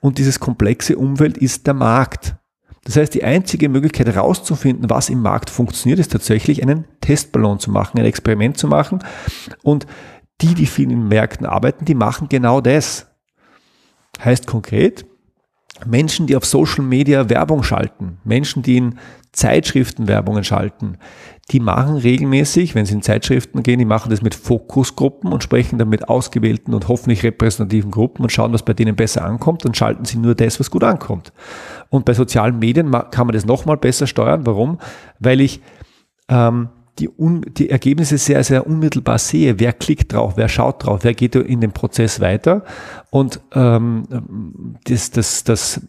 und 0.00 0.18
dieses 0.18 0.40
komplexe 0.40 0.96
Umfeld 0.96 1.38
ist 1.38 1.66
der 1.66 1.74
Markt. 1.74 2.36
Das 2.84 2.96
heißt, 2.96 3.12
die 3.12 3.24
einzige 3.24 3.68
Möglichkeit 3.68 4.06
herauszufinden, 4.06 4.88
was 4.88 5.10
im 5.10 5.20
Markt 5.20 5.50
funktioniert, 5.50 5.98
ist 5.98 6.12
tatsächlich 6.12 6.62
einen 6.62 6.86
Testballon 7.02 7.58
zu 7.58 7.70
machen, 7.70 7.98
ein 7.98 8.06
Experiment 8.06 8.56
zu 8.56 8.66
machen. 8.66 9.00
Und 9.62 9.86
die, 10.40 10.54
die 10.54 10.66
viel 10.66 10.90
in 10.90 11.06
Märkten 11.06 11.46
arbeiten, 11.46 11.84
die 11.84 11.94
machen 11.94 12.28
genau 12.30 12.60
das. 12.60 13.06
Heißt 14.24 14.46
konkret, 14.46 15.04
Menschen, 15.86 16.26
die 16.26 16.36
auf 16.36 16.44
Social 16.44 16.84
Media 16.84 17.28
Werbung 17.28 17.62
schalten, 17.62 18.18
Menschen, 18.24 18.62
die 18.62 18.76
in 18.76 18.98
Zeitschriften 19.32 20.08
Werbungen 20.08 20.44
schalten, 20.44 20.98
die 21.50 21.60
machen 21.60 21.96
regelmäßig, 21.96 22.74
wenn 22.74 22.84
sie 22.84 22.94
in 22.94 23.02
Zeitschriften 23.02 23.62
gehen, 23.62 23.78
die 23.78 23.84
machen 23.84 24.10
das 24.10 24.20
mit 24.20 24.34
Fokusgruppen 24.34 25.32
und 25.32 25.42
sprechen 25.42 25.78
dann 25.78 25.88
mit 25.88 26.08
ausgewählten 26.08 26.74
und 26.74 26.88
hoffentlich 26.88 27.22
repräsentativen 27.22 27.90
Gruppen 27.90 28.22
und 28.22 28.30
schauen, 28.30 28.52
was 28.52 28.64
bei 28.64 28.74
denen 28.74 28.96
besser 28.96 29.24
ankommt, 29.24 29.64
dann 29.64 29.74
schalten 29.74 30.04
sie 30.04 30.18
nur 30.18 30.34
das, 30.34 30.60
was 30.60 30.70
gut 30.70 30.84
ankommt. 30.84 31.32
Und 31.88 32.04
bei 32.04 32.12
sozialen 32.12 32.58
Medien 32.58 32.90
kann 32.90 33.26
man 33.26 33.34
das 33.34 33.46
nochmal 33.46 33.76
besser 33.76 34.06
steuern. 34.06 34.44
Warum? 34.44 34.78
Weil 35.20 35.40
ich 35.40 35.62
ähm, 36.28 36.68
die, 36.98 37.08
un, 37.08 37.42
die 37.56 37.70
Ergebnisse 37.70 38.18
sehr, 38.18 38.42
sehr 38.44 38.66
unmittelbar 38.66 39.18
sehe. 39.18 39.58
Wer 39.58 39.72
klickt 39.72 40.12
drauf, 40.12 40.34
wer 40.36 40.48
schaut 40.48 40.84
drauf, 40.84 41.00
wer 41.02 41.14
geht 41.14 41.34
in 41.36 41.60
den 41.60 41.72
Prozess 41.72 42.20
weiter. 42.20 42.64
Und 43.10 43.40
ähm, 43.54 44.76
das, 44.84 45.10
das, 45.10 45.44
das 45.44 45.80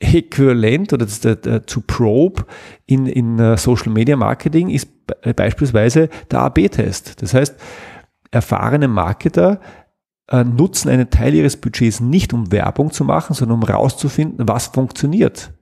Äquivalent 0.00 0.92
oder 0.92 1.06
das, 1.06 1.20
der, 1.20 1.36
der, 1.36 1.66
zu 1.66 1.80
Probe 1.80 2.44
in, 2.86 3.06
in 3.06 3.40
uh, 3.40 3.56
Social 3.56 3.92
Media 3.92 4.16
Marketing 4.16 4.68
ist 4.68 4.88
beispielsweise 5.36 6.08
der 6.30 6.40
AB-Test. 6.40 7.22
Das 7.22 7.34
heißt, 7.34 7.54
erfahrene 8.30 8.88
Marketer 8.88 9.60
äh, 10.28 10.44
nutzen 10.44 10.88
einen 10.88 11.10
Teil 11.10 11.34
ihres 11.34 11.56
Budgets 11.56 12.00
nicht, 12.00 12.32
um 12.32 12.50
Werbung 12.50 12.90
zu 12.90 13.04
machen, 13.04 13.34
sondern 13.34 13.58
um 13.58 13.62
rauszufinden, 13.62 14.48
was 14.48 14.68
funktioniert. 14.68 15.52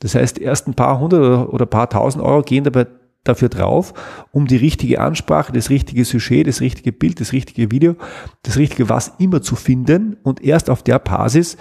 Das 0.00 0.14
heißt, 0.14 0.38
erst 0.38 0.66
ein 0.66 0.74
paar 0.74 0.98
hundert 0.98 1.20
oder, 1.20 1.52
oder 1.52 1.66
paar 1.66 1.88
tausend 1.90 2.24
Euro 2.24 2.42
gehen 2.42 2.64
dabei 2.64 2.86
dafür 3.24 3.48
drauf, 3.48 3.92
um 4.32 4.46
die 4.46 4.56
richtige 4.56 5.00
Ansprache, 5.00 5.52
das 5.52 5.70
richtige 5.70 6.04
Sujet, 6.04 6.46
das 6.46 6.60
richtige 6.60 6.92
Bild, 6.92 7.20
das 7.20 7.32
richtige 7.32 7.70
Video, 7.70 7.96
das 8.42 8.56
richtige 8.56 8.88
was 8.88 9.12
immer 9.18 9.42
zu 9.42 9.56
finden 9.56 10.16
und 10.22 10.42
erst 10.42 10.70
auf 10.70 10.82
der 10.82 10.98
Basis 10.98 11.56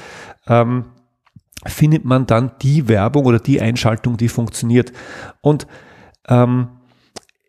ähm, 0.48 0.86
findet 1.66 2.06
man 2.06 2.26
dann 2.26 2.54
die 2.62 2.88
Werbung 2.88 3.26
oder 3.26 3.40
die 3.40 3.60
Einschaltung, 3.60 4.16
die 4.16 4.30
funktioniert. 4.30 4.94
Und 5.42 5.68
ähm, 6.28 6.70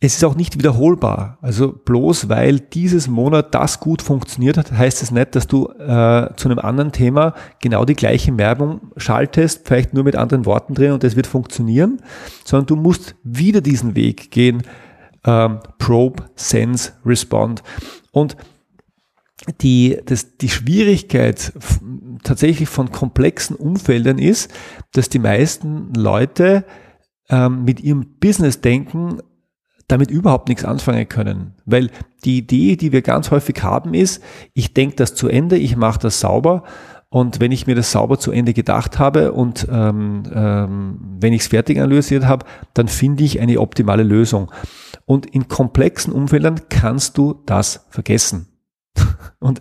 es 0.02 0.16
ist 0.16 0.24
auch 0.24 0.34
nicht 0.34 0.56
wiederholbar. 0.56 1.38
Also 1.42 1.72
bloß 1.72 2.30
weil 2.30 2.58
dieses 2.58 3.06
Monat 3.06 3.54
das 3.54 3.80
gut 3.80 4.00
funktioniert 4.00 4.56
hat, 4.56 4.72
heißt 4.72 5.02
es 5.02 5.10
nicht, 5.10 5.36
dass 5.36 5.46
du 5.46 5.68
äh, 5.68 6.30
zu 6.36 6.48
einem 6.48 6.58
anderen 6.58 6.90
Thema 6.90 7.34
genau 7.60 7.84
die 7.84 7.94
gleiche 7.94 8.36
Werbung 8.38 8.80
schaltest, 8.96 9.68
vielleicht 9.68 9.92
nur 9.92 10.04
mit 10.04 10.16
anderen 10.16 10.46
Worten 10.46 10.74
drin 10.74 10.92
und 10.92 11.04
das 11.04 11.16
wird 11.16 11.26
funktionieren, 11.26 12.00
sondern 12.44 12.66
du 12.66 12.76
musst 12.76 13.14
wieder 13.22 13.60
diesen 13.60 13.94
Weg 13.94 14.30
gehen. 14.30 14.62
Ähm, 15.22 15.60
Probe, 15.78 16.24
Sense, 16.34 16.92
Respond. 17.04 17.62
Und 18.10 18.38
die, 19.60 19.98
das, 20.06 20.38
die 20.38 20.48
Schwierigkeit 20.48 21.52
tatsächlich 22.22 22.70
von 22.70 22.90
komplexen 22.90 23.54
Umfeldern 23.54 24.18
ist, 24.18 24.50
dass 24.92 25.10
die 25.10 25.18
meisten 25.18 25.92
Leute 25.92 26.64
ähm, 27.28 27.64
mit 27.64 27.80
ihrem 27.80 28.18
Business-Denken 28.18 29.20
damit 29.90 30.10
überhaupt 30.10 30.48
nichts 30.48 30.64
anfangen 30.64 31.08
können. 31.08 31.54
Weil 31.64 31.90
die 32.24 32.38
Idee, 32.38 32.76
die 32.76 32.92
wir 32.92 33.02
ganz 33.02 33.30
häufig 33.30 33.62
haben, 33.62 33.94
ist, 33.94 34.22
ich 34.54 34.74
denke 34.74 34.96
das 34.96 35.14
zu 35.14 35.28
Ende, 35.28 35.56
ich 35.56 35.76
mache 35.76 35.98
das 35.98 36.20
sauber 36.20 36.64
und 37.12 37.40
wenn 37.40 37.50
ich 37.50 37.66
mir 37.66 37.74
das 37.74 37.90
sauber 37.90 38.18
zu 38.18 38.30
Ende 38.30 38.54
gedacht 38.54 39.00
habe 39.00 39.32
und 39.32 39.66
ähm, 39.70 40.22
ähm, 40.32 40.98
wenn 41.18 41.32
ich 41.32 41.42
es 41.42 41.48
fertig 41.48 41.78
analysiert 41.78 42.24
habe, 42.24 42.46
dann 42.72 42.86
finde 42.86 43.24
ich 43.24 43.40
eine 43.40 43.58
optimale 43.60 44.04
Lösung. 44.04 44.52
Und 45.06 45.26
in 45.26 45.48
komplexen 45.48 46.12
Umfeldern 46.12 46.60
kannst 46.68 47.18
du 47.18 47.42
das 47.46 47.86
vergessen. 47.90 48.46
und 49.40 49.60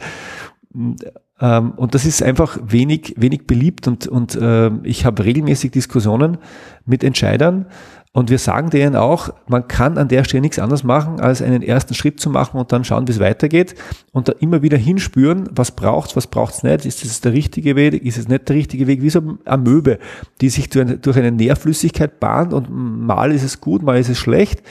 ähm, 1.42 1.72
und 1.72 1.96
das 1.96 2.06
ist 2.06 2.22
einfach 2.22 2.60
wenig, 2.62 3.16
wenig 3.18 3.48
beliebt 3.48 3.88
und, 3.88 4.08
und 4.08 4.36
äh, 4.36 4.72
ich 4.84 5.06
habe 5.06 5.24
regelmäßig 5.24 5.72
Diskussionen 5.72 6.38
mit 6.86 7.04
Entscheidern, 7.04 7.68
und 8.12 8.32
wir 8.32 8.40
sagen 8.40 8.72
denen 8.72 8.96
auch, 8.96 9.30
man 9.48 9.68
kann 9.68 10.00
an 10.00 10.08
der 10.08 10.24
Stelle 10.24 10.42
nichts 10.42 10.58
anderes 10.58 10.84
machen, 10.84 11.20
als 11.20 11.44
einen 11.44 11.62
ersten 11.62 11.94
Schritt 11.94 12.20
zu 12.20 12.32
machen 12.32 12.60
und 12.60 12.72
dann 12.72 12.84
schauen, 12.84 13.08
wie 13.08 13.12
es 13.12 13.20
weitergeht 13.20 13.76
und 14.12 14.28
da 14.28 14.34
immer 14.40 14.64
wieder 14.64 14.78
hinspüren, 14.78 15.48
was 15.52 15.72
braucht's, 15.72 16.16
was 16.16 16.26
braucht's 16.26 16.64
nicht, 16.64 16.86
ist 16.86 17.06
es 17.06 17.22
der 17.22 17.34
richtige 17.34 17.76
Weg, 17.76 18.04
ist 18.04 18.18
es 18.18 18.28
nicht 18.28 18.50
der 18.50 18.56
richtige 18.56 18.88
Weg, 18.88 19.04
wie 19.04 19.12
so 19.12 19.20
eine 19.20 19.38
Amöbe, 19.46 20.00
die 20.42 20.50
sich 20.50 20.70
durch 20.70 21.18
eine 21.18 21.32
Nährflüssigkeit 21.32 22.20
bahnt 22.20 22.52
und 22.52 22.68
mal 22.72 23.32
ist 23.32 23.44
es 23.44 23.62
gut, 23.62 23.84
mal 23.84 24.00
ist 24.00 24.10
es 24.10 24.18
schlecht 24.18 24.64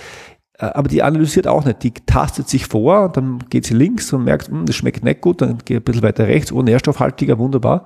äh, 0.59 0.67
aber 0.67 0.89
die 0.89 1.05
analysiert 1.05 1.47
auch 1.47 1.65
nicht. 1.65 1.85
Die 1.85 1.93
tastet 1.93 2.49
sich 2.49 2.67
vor 2.67 3.05
und 3.05 3.17
dann 3.17 3.39
geht 3.49 3.65
sie 3.65 3.75
links 3.75 4.13
und 4.13 4.25
merkt, 4.25 4.49
hm, 4.49 4.67
das 4.67 4.75
schmeckt 4.75 5.05
nicht 5.05 5.21
gut, 5.21 5.41
dann 5.41 5.59
geht 5.65 5.77
ein 5.77 5.85
bisschen 5.85 6.03
weiter 6.03 6.27
rechts, 6.27 6.51
oh, 6.51 6.63
nährstoffhaltiger, 6.63 7.39
wunderbar. 7.39 7.85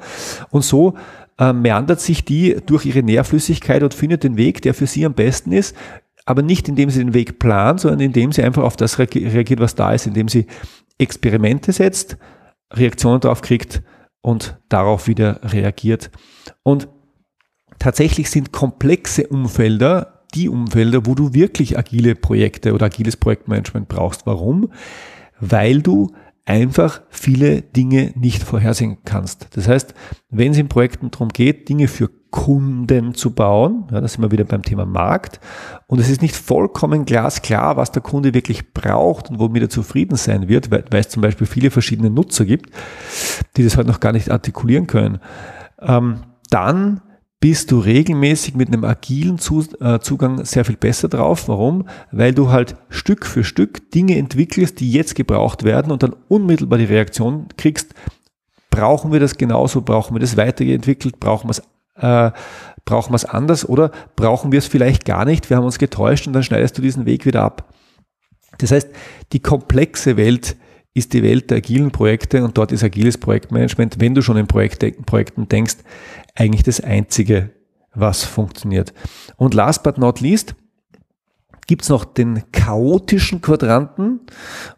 Und 0.50 0.64
so 0.64 0.94
äh, 1.38 1.52
meandert 1.52 2.00
sich 2.00 2.24
die 2.24 2.56
durch 2.66 2.86
ihre 2.86 3.02
Nährflüssigkeit 3.02 3.82
und 3.82 3.94
findet 3.94 4.24
den 4.24 4.36
Weg, 4.36 4.62
der 4.62 4.74
für 4.74 4.86
sie 4.86 5.04
am 5.04 5.14
besten 5.14 5.52
ist, 5.52 5.76
aber 6.24 6.42
nicht 6.42 6.68
indem 6.68 6.90
sie 6.90 7.00
den 7.00 7.14
Weg 7.14 7.38
plant, 7.38 7.80
sondern 7.80 8.00
indem 8.00 8.32
sie 8.32 8.42
einfach 8.42 8.62
auf 8.62 8.76
das 8.76 8.98
reagiert, 8.98 9.60
was 9.60 9.74
da 9.74 9.92
ist, 9.92 10.06
indem 10.06 10.28
sie 10.28 10.46
Experimente 10.98 11.72
setzt, 11.72 12.16
Reaktionen 12.72 13.20
drauf 13.20 13.40
kriegt 13.40 13.82
und 14.20 14.56
darauf 14.68 15.08
wieder 15.08 15.40
reagiert. 15.42 16.10
Und 16.62 16.88
tatsächlich 17.78 18.30
sind 18.30 18.52
komplexe 18.52 19.26
Umfelder 19.26 20.22
die 20.34 20.48
Umfelder, 20.48 21.04
wo 21.06 21.14
du 21.14 21.34
wirklich 21.34 21.78
agile 21.78 22.14
Projekte 22.14 22.72
oder 22.72 22.86
agiles 22.86 23.16
Projektmanagement 23.16 23.88
brauchst. 23.88 24.26
Warum? 24.26 24.70
Weil 25.40 25.82
du 25.82 26.12
einfach 26.44 27.02
viele 27.08 27.62
Dinge 27.62 28.12
nicht 28.16 28.42
vorhersehen 28.42 28.98
kannst. 29.04 29.48
Das 29.56 29.68
heißt, 29.68 29.94
wenn 30.30 30.52
es 30.52 30.58
in 30.58 30.68
Projekten 30.68 31.10
darum 31.10 31.28
geht, 31.28 31.68
Dinge 31.68 31.86
für 31.86 32.10
Kunden 32.30 33.14
zu 33.14 33.34
bauen, 33.34 33.84
ja, 33.92 34.00
da 34.00 34.08
sind 34.08 34.22
wir 34.22 34.32
wieder 34.32 34.44
beim 34.44 34.62
Thema 34.62 34.86
Markt, 34.86 35.38
und 35.86 36.00
es 36.00 36.08
ist 36.08 36.22
nicht 36.22 36.34
vollkommen 36.34 37.04
glasklar, 37.04 37.76
was 37.76 37.92
der 37.92 38.02
Kunde 38.02 38.34
wirklich 38.34 38.72
braucht 38.72 39.30
und 39.30 39.38
womit 39.38 39.62
er 39.62 39.68
zufrieden 39.68 40.16
sein 40.16 40.48
wird, 40.48 40.70
weil, 40.70 40.84
weil 40.90 41.00
es 41.00 41.10
zum 41.10 41.22
Beispiel 41.22 41.46
viele 41.46 41.70
verschiedene 41.70 42.10
Nutzer 42.10 42.44
gibt, 42.44 42.70
die 43.56 43.62
das 43.62 43.76
heute 43.76 43.88
noch 43.88 44.00
gar 44.00 44.12
nicht 44.12 44.30
artikulieren 44.30 44.86
können, 44.86 45.20
ähm, 45.80 46.22
dann 46.50 47.02
bist 47.42 47.72
du 47.72 47.80
regelmäßig 47.80 48.54
mit 48.54 48.68
einem 48.68 48.84
agilen 48.84 49.34
äh, 49.80 49.98
Zugang 49.98 50.44
sehr 50.44 50.64
viel 50.64 50.76
besser 50.76 51.08
drauf. 51.08 51.48
Warum? 51.48 51.88
Weil 52.12 52.32
du 52.32 52.50
halt 52.50 52.76
Stück 52.88 53.26
für 53.26 53.42
Stück 53.42 53.90
Dinge 53.90 54.16
entwickelst, 54.16 54.78
die 54.78 54.92
jetzt 54.92 55.16
gebraucht 55.16 55.64
werden 55.64 55.90
und 55.90 56.04
dann 56.04 56.14
unmittelbar 56.28 56.78
die 56.78 56.84
Reaktion 56.84 57.48
kriegst, 57.56 57.94
brauchen 58.70 59.10
wir 59.10 59.18
das 59.18 59.38
genauso, 59.38 59.82
brauchen 59.82 60.14
wir 60.14 60.20
das 60.20 60.36
weiterentwickelt, 60.36 61.18
brauchen 61.18 61.48
wir 61.48 61.50
es 61.50 61.62
äh, 61.96 62.30
brauchen 62.84 63.10
wir 63.10 63.16
es 63.16 63.24
anders 63.24 63.68
oder 63.68 63.90
brauchen 64.14 64.52
wir 64.52 64.60
es 64.60 64.68
vielleicht 64.68 65.04
gar 65.04 65.24
nicht, 65.24 65.50
wir 65.50 65.56
haben 65.56 65.64
uns 65.64 65.78
getäuscht 65.78 66.28
und 66.28 66.34
dann 66.34 66.44
schneidest 66.44 66.78
du 66.78 66.82
diesen 66.82 67.06
Weg 67.06 67.26
wieder 67.26 67.42
ab. 67.42 67.74
Das 68.58 68.70
heißt, 68.70 68.88
die 69.32 69.40
komplexe 69.40 70.16
Welt 70.16 70.56
ist 70.94 71.12
die 71.14 71.22
Welt 71.22 71.50
der 71.50 71.58
agilen 71.58 71.90
Projekte 71.90 72.44
und 72.44 72.58
dort 72.58 72.70
ist 72.70 72.84
agiles 72.84 73.16
Projektmanagement, 73.18 73.98
wenn 73.98 74.14
du 74.14 74.22
schon 74.22 74.36
in 74.36 74.46
Projekte, 74.46 74.92
Projekten 74.92 75.48
denkst, 75.48 75.76
eigentlich 76.34 76.62
das 76.62 76.80
Einzige, 76.80 77.50
was 77.94 78.24
funktioniert. 78.24 78.92
Und 79.36 79.54
last 79.54 79.82
but 79.82 79.98
not 79.98 80.20
least 80.20 80.54
gibt's 81.66 81.88
noch 81.88 82.04
den 82.04 82.42
chaotischen 82.52 83.40
Quadranten 83.40 84.20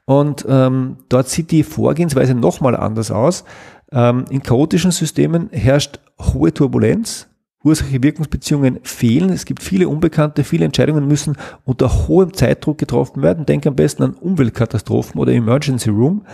und 0.05 0.45
ähm, 0.49 0.99
dort 1.09 1.29
sieht 1.29 1.51
die 1.51 1.63
Vorgehensweise 1.63 2.35
nochmal 2.35 2.77
anders 2.77 3.11
aus. 3.11 3.45
Ähm, 3.91 4.25
in 4.31 4.43
chaotischen 4.43 4.91
Systemen 4.91 5.49
herrscht 5.51 5.99
hohe 6.21 6.53
Turbulenz, 6.53 7.29
Ursache-Wirkungsbeziehungen 7.65 8.81
fehlen. 8.83 9.31
Es 9.31 9.47
gibt 9.47 9.63
viele 9.63 9.89
Unbekannte, 9.89 10.45
viele 10.45 10.67
Entscheidungen 10.67 11.09
müssen 11.09 11.37
unter 11.65 12.07
hohem 12.07 12.35
Zeitdruck 12.35 12.77
getroffen 12.77 13.23
werden. 13.23 13.47
Denke 13.47 13.71
am 13.71 13.77
besten 13.77 14.03
an 14.03 14.15
Umweltkatastrophen 14.15 15.19
oder 15.19 15.33
Emergency 15.33 15.89
Room. 15.89 16.27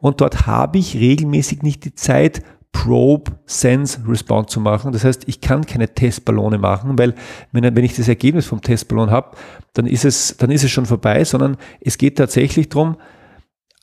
Und 0.00 0.22
dort 0.22 0.46
habe 0.46 0.78
ich 0.78 0.96
regelmäßig 0.96 1.62
nicht 1.62 1.84
die 1.84 1.94
Zeit, 1.94 2.42
Probe, 2.84 3.32
Sense, 3.46 3.98
Response 4.06 4.48
zu 4.48 4.60
machen. 4.60 4.92
Das 4.92 5.04
heißt, 5.04 5.22
ich 5.26 5.40
kann 5.40 5.64
keine 5.64 5.94
Testballone 5.94 6.58
machen, 6.58 6.98
weil 6.98 7.14
wenn, 7.50 7.64
wenn 7.74 7.84
ich 7.84 7.96
das 7.96 8.08
Ergebnis 8.08 8.44
vom 8.44 8.60
Testballon 8.60 9.10
habe, 9.10 9.38
dann 9.72 9.86
ist 9.86 10.04
es, 10.04 10.36
dann 10.36 10.50
ist 10.50 10.64
es 10.64 10.70
schon 10.70 10.84
vorbei, 10.84 11.24
sondern 11.24 11.56
es 11.80 11.96
geht 11.96 12.18
tatsächlich 12.18 12.68
darum, 12.68 12.98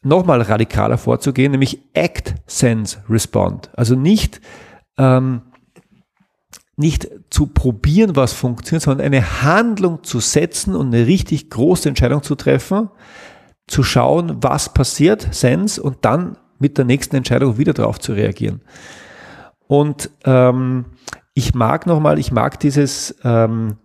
nochmal 0.04 0.44
radikaler 0.44 1.00
vorzugehen, 1.00 1.52
nämlich 1.52 1.80
Act, 1.94 2.36
Sense, 2.46 3.00
Respond. 3.10 3.72
Also 3.74 3.96
nicht, 3.96 4.40
ähm, 5.00 5.42
nicht 6.78 7.10
zu 7.32 7.48
probieren, 7.48 8.16
was 8.16 8.34
funktioniert, 8.34 8.84
sondern 8.84 9.08
eine 9.08 9.42
Handlung 9.42 10.04
zu 10.04 10.20
setzen 10.20 10.76
und 10.76 10.94
eine 10.94 11.08
richtig 11.08 11.50
große 11.50 11.90
Entscheidung 11.90 12.22
zu 12.22 12.36
treffen, 12.36 12.92
zu 13.66 13.82
schauen, 13.82 14.38
was 14.42 14.76
passiert, 14.76 15.34
Sens, 15.34 15.80
und 15.80 16.06
dann 16.06 16.38
mit 16.62 16.78
der 16.78 16.86
nächsten 16.86 17.16
Entscheidung 17.16 17.58
wieder 17.58 17.74
darauf 17.74 18.00
zu 18.00 18.14
reagieren. 18.14 18.62
Und 19.68 20.10
ähm, 20.26 20.86
ich 21.34 21.54
mag 21.54 21.88
nochmal, 21.88 22.20
ich 22.20 22.32
mag 22.32 22.60
dieses 22.60 23.16
ähm, 23.24 23.78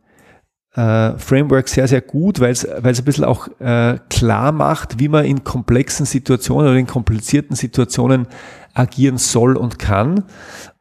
äh, 0.76 1.18
Framework 1.18 1.68
sehr, 1.68 1.88
sehr 1.88 2.02
gut, 2.02 2.38
weil 2.40 2.50
es 2.50 2.66
ein 2.66 3.04
bisschen 3.04 3.24
auch 3.24 3.48
äh, 3.60 3.98
klar 4.10 4.52
macht, 4.52 5.00
wie 5.00 5.08
man 5.08 5.24
in 5.24 5.42
komplexen 5.42 6.06
Situationen 6.06 6.68
oder 6.68 6.78
in 6.78 6.86
komplizierten 6.86 7.56
Situationen 7.56 8.28
agieren 8.74 9.16
soll 9.16 9.56
und 9.56 9.78
kann. 9.78 10.24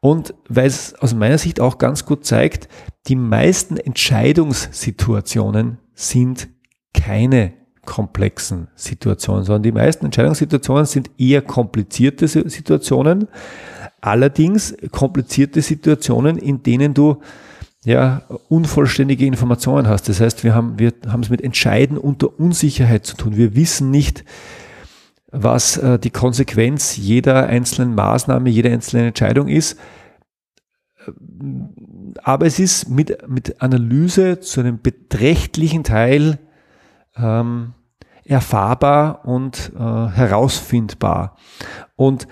Und 0.00 0.34
weil 0.48 0.66
es 0.66 0.94
aus 0.96 1.14
meiner 1.14 1.38
Sicht 1.38 1.60
auch 1.60 1.78
ganz 1.78 2.04
gut 2.04 2.26
zeigt, 2.26 2.68
die 3.06 3.16
meisten 3.16 3.78
Entscheidungssituationen 3.78 5.78
sind 5.94 6.48
keine 6.92 7.54
komplexen 7.86 8.68
Situationen, 8.74 9.44
sondern 9.44 9.62
die 9.62 9.72
meisten 9.72 10.04
Entscheidungssituationen 10.04 10.84
sind 10.84 11.10
eher 11.18 11.40
komplizierte 11.40 12.28
Situationen. 12.28 13.28
Allerdings 14.00 14.76
komplizierte 14.90 15.62
Situationen, 15.62 16.36
in 16.36 16.62
denen 16.62 16.92
du 16.92 17.22
ja, 17.84 18.22
unvollständige 18.48 19.26
Informationen 19.26 19.88
hast. 19.88 20.08
Das 20.08 20.20
heißt, 20.20 20.42
wir 20.42 20.54
haben, 20.54 20.78
wir 20.78 20.92
haben 21.06 21.22
es 21.22 21.30
mit 21.30 21.40
Entscheiden 21.40 21.96
unter 21.96 22.38
Unsicherheit 22.38 23.06
zu 23.06 23.16
tun. 23.16 23.36
Wir 23.36 23.54
wissen 23.54 23.92
nicht, 23.92 24.24
was 25.30 25.76
äh, 25.76 25.98
die 25.98 26.10
Konsequenz 26.10 26.96
jeder 26.96 27.46
einzelnen 27.46 27.94
Maßnahme, 27.94 28.50
jeder 28.50 28.70
einzelnen 28.70 29.06
Entscheidung 29.06 29.46
ist. 29.46 29.78
Aber 32.22 32.46
es 32.46 32.58
ist 32.58 32.88
mit, 32.88 33.28
mit 33.28 33.62
Analyse 33.62 34.40
zu 34.40 34.60
einem 34.60 34.80
beträchtlichen 34.80 35.84
Teil 35.84 36.40
ähm, 37.16 37.74
erfahrbar 38.24 39.24
und 39.24 39.72
äh, 39.74 39.78
herausfindbar. 39.78 41.36
Und 41.94 42.26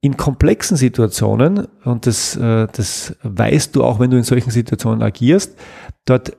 in 0.00 0.16
komplexen 0.16 0.76
Situationen, 0.76 1.66
und 1.84 2.06
das, 2.06 2.36
äh, 2.36 2.66
das 2.70 3.16
weißt 3.22 3.74
du 3.74 3.84
auch, 3.84 4.00
wenn 4.00 4.10
du 4.10 4.18
in 4.18 4.24
solchen 4.24 4.50
Situationen 4.50 5.02
agierst, 5.02 5.58
dort 6.04 6.36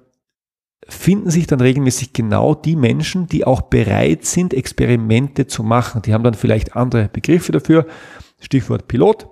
finden 0.87 1.31
sich 1.31 1.47
dann 1.47 1.61
regelmäßig 1.61 2.13
genau 2.13 2.53
die 2.53 2.75
Menschen, 2.75 3.25
die 3.25 3.45
auch 3.45 3.61
bereit 3.61 4.25
sind, 4.25 4.53
Experimente 4.53 5.47
zu 5.47 5.63
machen. 5.63 6.03
Die 6.03 6.13
haben 6.13 6.23
dann 6.23 6.35
vielleicht 6.35 6.75
andere 6.75 7.09
Begriffe 7.11 7.51
dafür, 7.51 7.87
Stichwort 8.39 8.87
Pilot. 8.87 9.27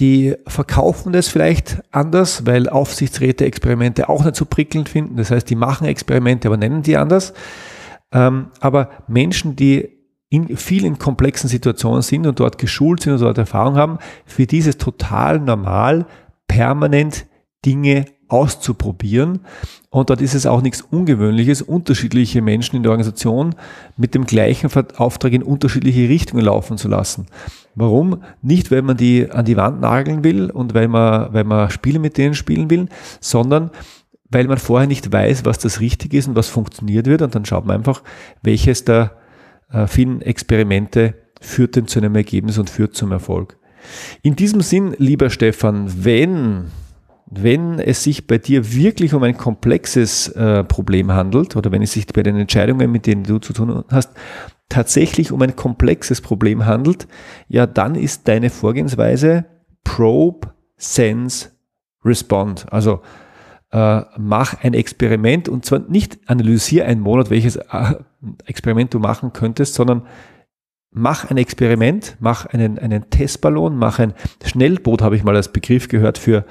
Die 0.00 0.34
verkaufen 0.46 1.12
das 1.12 1.28
vielleicht 1.28 1.82
anders, 1.92 2.46
weil 2.46 2.68
Aufsichtsräte 2.68 3.44
Experimente 3.44 4.08
auch 4.08 4.24
nicht 4.24 4.36
so 4.36 4.46
prickelnd 4.46 4.88
finden. 4.88 5.16
Das 5.16 5.30
heißt, 5.30 5.48
die 5.48 5.56
machen 5.56 5.86
Experimente, 5.86 6.48
aber 6.48 6.56
nennen 6.56 6.82
die 6.82 6.96
anders. 6.96 7.34
Ähm, 8.10 8.48
aber 8.60 8.90
Menschen, 9.08 9.56
die 9.56 9.90
in 10.30 10.56
vielen 10.56 10.98
komplexen 10.98 11.48
Situationen 11.48 12.02
sind 12.02 12.26
und 12.26 12.40
dort 12.40 12.56
geschult 12.56 13.02
sind 13.02 13.14
und 13.14 13.20
dort 13.20 13.36
Erfahrung 13.36 13.76
haben, 13.76 13.98
für 14.24 14.46
dieses 14.46 14.78
total 14.78 15.38
normal, 15.38 16.06
permanent 16.48 17.26
Dinge 17.66 18.06
auszuprobieren. 18.28 19.40
Und 19.90 20.08
dort 20.08 20.20
ist 20.20 20.34
es 20.34 20.46
auch 20.46 20.62
nichts 20.62 20.82
Ungewöhnliches, 20.82 21.62
unterschiedliche 21.62 22.42
Menschen 22.42 22.76
in 22.76 22.84
der 22.84 22.92
Organisation 22.92 23.56
mit 23.96 24.14
dem 24.14 24.24
gleichen 24.24 24.70
Auftrag 24.96 25.32
in 25.32 25.42
unterschiedliche 25.42 26.08
Richtungen 26.08 26.44
laufen 26.44 26.78
zu 26.78 26.88
lassen. 26.88 27.26
Warum? 27.74 28.22
Nicht, 28.42 28.70
weil 28.70 28.82
man 28.82 28.96
die 28.96 29.30
an 29.30 29.44
die 29.44 29.56
Wand 29.56 29.80
nageln 29.80 30.24
will 30.24 30.50
und 30.50 30.74
weil 30.74 30.88
man, 30.88 31.32
weil 31.32 31.44
man 31.44 31.70
Spiele 31.70 31.98
mit 31.98 32.18
denen 32.18 32.34
spielen 32.34 32.68
will, 32.70 32.88
sondern 33.20 33.70
weil 34.30 34.46
man 34.46 34.58
vorher 34.58 34.88
nicht 34.88 35.12
weiß, 35.12 35.44
was 35.44 35.58
das 35.58 35.80
richtig 35.80 36.14
ist 36.14 36.28
und 36.28 36.36
was 36.36 36.48
funktioniert 36.48 37.06
wird. 37.06 37.22
Und 37.22 37.34
dann 37.34 37.44
schaut 37.44 37.66
man 37.66 37.76
einfach, 37.76 38.02
welches 38.42 38.84
der 38.84 39.16
äh, 39.72 39.86
vielen 39.86 40.22
Experimente 40.22 41.14
führt 41.40 41.76
denn 41.76 41.86
zu 41.86 41.98
einem 41.98 42.14
Ergebnis 42.14 42.58
und 42.58 42.70
führt 42.70 42.94
zum 42.94 43.12
Erfolg. 43.12 43.56
In 44.22 44.36
diesem 44.36 44.60
Sinn, 44.60 44.94
lieber 44.98 45.30
Stefan, 45.30 46.04
wenn, 46.04 46.66
wenn 47.26 47.78
es 47.78 48.04
sich 48.04 48.26
bei 48.26 48.38
dir 48.38 48.72
wirklich 48.72 49.14
um 49.14 49.22
ein 49.22 49.36
komplexes 49.36 50.28
äh, 50.28 50.64
Problem 50.64 51.12
handelt 51.12 51.56
oder 51.56 51.72
wenn 51.72 51.82
es 51.82 51.92
sich 51.92 52.06
bei 52.06 52.22
den 52.22 52.36
Entscheidungen, 52.36 52.92
mit 52.92 53.06
denen 53.06 53.24
du 53.24 53.38
zu 53.38 53.52
tun 53.52 53.84
hast, 53.88 54.10
tatsächlich 54.70 55.32
um 55.32 55.42
ein 55.42 55.56
komplexes 55.56 56.22
Problem 56.22 56.64
handelt, 56.64 57.06
ja, 57.48 57.66
dann 57.66 57.94
ist 57.94 58.26
deine 58.26 58.48
Vorgehensweise 58.48 59.44
Probe, 59.84 60.54
Sense, 60.78 61.50
Respond. 62.02 62.66
Also 62.72 63.02
äh, 63.72 64.02
mach 64.16 64.62
ein 64.62 64.72
Experiment 64.72 65.48
und 65.48 65.66
zwar 65.66 65.80
nicht 65.80 66.18
analysier 66.26 66.86
einen 66.86 67.02
Monat, 67.02 67.30
welches 67.30 67.56
äh, 67.56 67.94
Experiment 68.46 68.94
du 68.94 68.98
machen 68.98 69.32
könntest, 69.32 69.74
sondern 69.74 70.06
mach 70.90 71.30
ein 71.30 71.36
Experiment, 71.36 72.16
mach 72.20 72.46
einen, 72.46 72.78
einen 72.78 73.10
Testballon, 73.10 73.76
mach 73.76 73.98
ein 73.98 74.14
Schnellboot, 74.44 75.02
habe 75.02 75.16
ich 75.16 75.24
mal 75.24 75.36
als 75.36 75.52
Begriff 75.52 75.88
gehört 75.88 76.18
für 76.18 76.44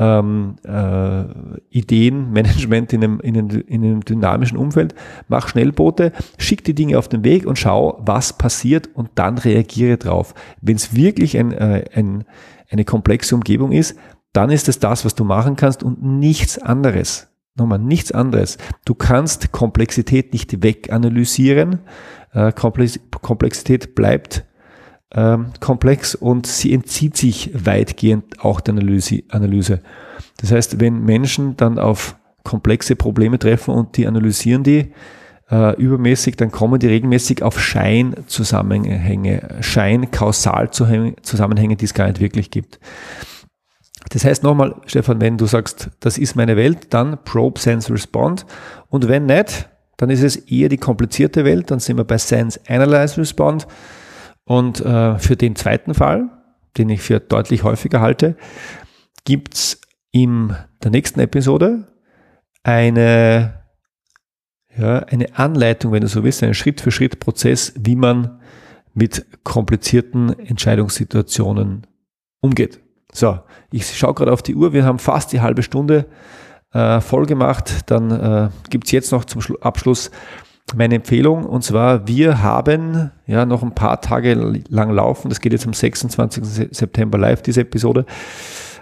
ähm, 0.00 0.56
äh, 0.66 1.24
Ideenmanagement 1.68 2.92
in 2.94 3.04
einem, 3.04 3.20
in, 3.20 3.36
einem, 3.36 3.60
in 3.66 3.84
einem 3.84 4.04
dynamischen 4.04 4.56
Umfeld. 4.56 4.94
Mach 5.28 5.48
Schnellboote, 5.48 6.12
schick 6.38 6.64
die 6.64 6.74
Dinge 6.74 6.98
auf 6.98 7.08
den 7.08 7.22
Weg 7.22 7.46
und 7.46 7.58
schau, 7.58 8.00
was 8.04 8.32
passiert 8.32 8.88
und 8.94 9.10
dann 9.14 9.38
reagiere 9.38 9.98
drauf. 9.98 10.34
Wenn 10.62 10.76
es 10.76 10.94
wirklich 10.94 11.38
ein, 11.38 11.52
äh, 11.52 11.84
ein, 11.94 12.24
eine 12.70 12.84
komplexe 12.84 13.34
Umgebung 13.34 13.72
ist, 13.72 13.96
dann 14.32 14.50
ist 14.50 14.68
es 14.68 14.78
das, 14.78 15.04
was 15.04 15.14
du 15.14 15.24
machen 15.24 15.56
kannst 15.56 15.82
und 15.82 16.02
nichts 16.02 16.58
anderes. 16.58 17.28
Nochmal, 17.56 17.78
nichts 17.78 18.12
anderes. 18.12 18.56
Du 18.84 18.94
kannst 18.94 19.52
Komplexität 19.52 20.32
nicht 20.32 20.62
weganalysieren. 20.62 21.80
Äh, 22.32 22.52
Komplexität 22.52 23.94
bleibt 23.94 24.44
ähm, 25.14 25.52
komplex 25.60 26.14
und 26.14 26.46
sie 26.46 26.72
entzieht 26.72 27.16
sich 27.16 27.50
weitgehend 27.54 28.44
auch 28.44 28.60
der 28.60 28.74
Analyse. 28.74 29.80
Das 30.40 30.52
heißt, 30.52 30.80
wenn 30.80 31.04
Menschen 31.04 31.56
dann 31.56 31.78
auf 31.78 32.16
komplexe 32.44 32.96
Probleme 32.96 33.38
treffen 33.38 33.74
und 33.74 33.96
die 33.96 34.06
analysieren 34.06 34.62
die 34.62 34.92
äh, 35.50 35.74
übermäßig, 35.76 36.36
dann 36.36 36.52
kommen 36.52 36.78
die 36.78 36.86
regelmäßig 36.86 37.42
auf 37.42 37.60
Scheinzusammenhänge, 37.60 39.58
Schein-Kausalzusammenhänge, 39.60 41.76
die 41.76 41.84
es 41.84 41.92
gar 41.94 42.06
nicht 42.06 42.20
wirklich 42.20 42.50
gibt. 42.50 42.80
Das 44.08 44.24
heißt 44.24 44.42
nochmal, 44.42 44.74
Stefan, 44.86 45.20
wenn 45.20 45.36
du 45.36 45.44
sagst, 45.46 45.90
das 46.00 46.18
ist 46.18 46.34
meine 46.34 46.56
Welt, 46.56 46.94
dann 46.94 47.22
Probe, 47.24 47.60
Sense, 47.60 47.92
Respond. 47.92 48.46
Und 48.88 49.08
wenn 49.08 49.26
nicht, 49.26 49.68
dann 49.98 50.08
ist 50.08 50.22
es 50.22 50.36
eher 50.36 50.70
die 50.70 50.78
komplizierte 50.78 51.44
Welt, 51.44 51.70
dann 51.70 51.80
sind 51.80 51.98
wir 51.98 52.04
bei 52.04 52.16
Sense, 52.16 52.58
Analyze, 52.66 53.20
Respond. 53.20 53.66
Und 54.44 54.80
äh, 54.80 55.18
für 55.18 55.36
den 55.36 55.56
zweiten 55.56 55.94
Fall, 55.94 56.28
den 56.76 56.88
ich 56.88 57.02
für 57.02 57.20
deutlich 57.20 57.62
häufiger 57.62 58.00
halte, 58.00 58.36
gibt's 59.24 59.80
in 60.10 60.56
der 60.82 60.90
nächsten 60.90 61.20
Episode 61.20 61.86
eine, 62.62 63.62
ja, 64.76 64.98
eine 65.00 65.38
Anleitung, 65.38 65.92
wenn 65.92 66.02
du 66.02 66.08
so 66.08 66.24
willst, 66.24 66.42
einen 66.42 66.54
Schritt-für-Schritt-Prozess, 66.54 67.74
wie 67.78 67.96
man 67.96 68.40
mit 68.94 69.44
komplizierten 69.44 70.38
Entscheidungssituationen 70.38 71.86
umgeht. 72.40 72.80
So, 73.12 73.40
ich 73.70 73.96
schaue 73.96 74.14
gerade 74.14 74.32
auf 74.32 74.42
die 74.42 74.54
Uhr, 74.54 74.72
wir 74.72 74.84
haben 74.84 74.98
fast 74.98 75.32
die 75.32 75.40
halbe 75.40 75.62
Stunde 75.62 76.06
äh, 76.72 77.00
voll 77.00 77.26
gemacht. 77.26 77.90
Dann 77.90 78.10
äh, 78.10 78.48
gibt 78.68 78.90
jetzt 78.92 79.12
noch 79.12 79.24
zum 79.24 79.42
Abschluss 79.60 80.10
meine 80.74 80.96
Empfehlung 80.96 81.44
und 81.44 81.62
zwar, 81.62 82.06
wir 82.06 82.42
haben 82.42 83.10
ja 83.26 83.44
noch 83.46 83.62
ein 83.62 83.74
paar 83.74 84.00
Tage 84.00 84.34
lang 84.68 84.90
laufen, 84.90 85.28
das 85.28 85.40
geht 85.40 85.52
jetzt 85.52 85.66
am 85.66 85.72
26. 85.72 86.70
September 86.70 87.18
live, 87.18 87.42
diese 87.42 87.62
Episode. 87.62 88.06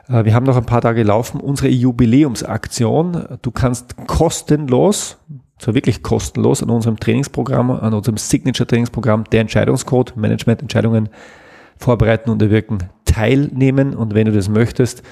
Äh, 0.09 0.25
wir 0.25 0.35
haben 0.35 0.45
noch 0.45 0.57
ein 0.57 0.67
paar 0.67 0.81
Tage 0.81 1.03
laufen, 1.03 1.41
unsere 1.41 1.69
Jubiläumsaktion. 1.69 3.39
Du 3.43 3.51
kannst 3.51 3.97
kostenlos, 4.07 5.19
zwar 5.59 5.75
wirklich 5.75 6.03
kostenlos, 6.03 6.63
an 6.63 6.71
unserem 6.71 6.99
Trainingsprogramm, 6.99 7.71
an 7.71 7.95
unserem 7.95 8.17
Signature-Trainingsprogramm, 8.17 9.25
der 9.25 9.43
Entscheidungscode, 9.43 10.17
Management-Entscheidungen 10.17 11.09
vorbereiten 11.77 12.31
und 12.31 12.43
erwirken, 12.43 12.79
teilnehmen. 13.05 13.95
Und 13.95 14.15
wenn 14.15 14.27
du 14.27 14.33
das 14.33 14.49
möchtest, 14.49 15.03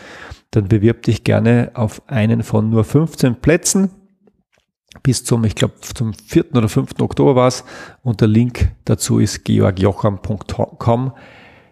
dann 0.51 0.69
bewirb 0.69 1.03
dich 1.03 1.25
gerne 1.25 1.71
auf 1.75 2.03
einen 2.07 2.43
von 2.43 2.71
nur 2.71 2.85
15 2.85 3.37
Plätzen 3.37 3.91
bis 5.03 5.25
zum, 5.25 5.45
ich 5.45 5.55
glaube, 5.55 5.75
zum 5.81 6.15
4. 6.15 6.55
oder 6.55 6.69
5. 6.69 7.01
Oktober 7.01 7.37
war 7.37 7.49
es. 7.49 7.65
Und 8.03 8.21
der 8.21 8.29
Link 8.29 8.73
dazu 8.85 9.19
ist 9.19 9.45
georgjocham.com 9.45 11.13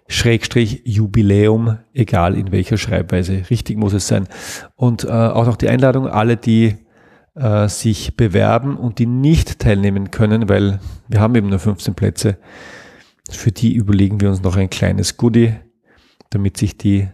Schrägstrich 0.07 0.83
Jubiläum, 0.85 1.79
egal 1.95 2.37
in 2.37 2.53
welcher 2.53 2.77
Schreibweise. 2.77 3.45
Richtig 3.49 3.79
muss 3.79 3.95
es 3.95 4.07
sein. 4.07 4.29
Und 4.77 5.05
äh, 5.05 5.09
auch 5.09 5.47
noch 5.47 5.57
die 5.57 5.69
Einladung, 5.69 6.07
alle, 6.07 6.37
die 6.37 6.77
äh, 7.35 7.69
sich 7.69 8.17
bewerben 8.17 8.77
und 8.77 8.99
die 8.99 9.07
nicht 9.07 9.59
teilnehmen 9.59 10.11
können, 10.11 10.49
weil 10.49 10.79
wir 11.09 11.21
haben 11.21 11.35
eben 11.35 11.49
nur 11.49 11.59
15 11.59 11.95
Plätze, 11.95 12.37
für 13.31 13.51
die 13.51 13.75
überlegen 13.75 14.21
wir 14.21 14.29
uns 14.29 14.43
noch 14.43 14.57
ein 14.57 14.69
kleines 14.69 15.17
Goodie, 15.17 15.55
damit 16.31 16.59
sich 16.59 16.77
die 16.77 17.09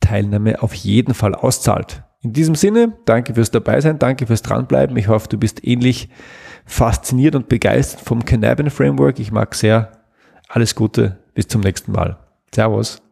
Teilnahme 0.00 0.62
auf 0.62 0.74
jeden 0.74 1.12
Fall 1.12 1.34
auszahlt. 1.34 2.05
In 2.22 2.32
diesem 2.32 2.54
Sinne, 2.54 2.94
danke 3.04 3.34
fürs 3.34 3.50
Dabeisein, 3.50 3.98
danke 3.98 4.26
fürs 4.26 4.42
Dranbleiben. 4.42 4.96
Ich 4.96 5.08
hoffe, 5.08 5.28
du 5.28 5.38
bist 5.38 5.66
ähnlich 5.66 6.08
fasziniert 6.64 7.34
und 7.34 7.48
begeistert 7.48 8.00
vom 8.00 8.24
Cannabin 8.24 8.70
Framework. 8.70 9.20
Ich 9.20 9.32
mag 9.32 9.54
sehr. 9.54 9.92
Alles 10.48 10.74
Gute, 10.74 11.18
bis 11.34 11.48
zum 11.48 11.60
nächsten 11.60 11.92
Mal. 11.92 12.18
Servus. 12.54 13.05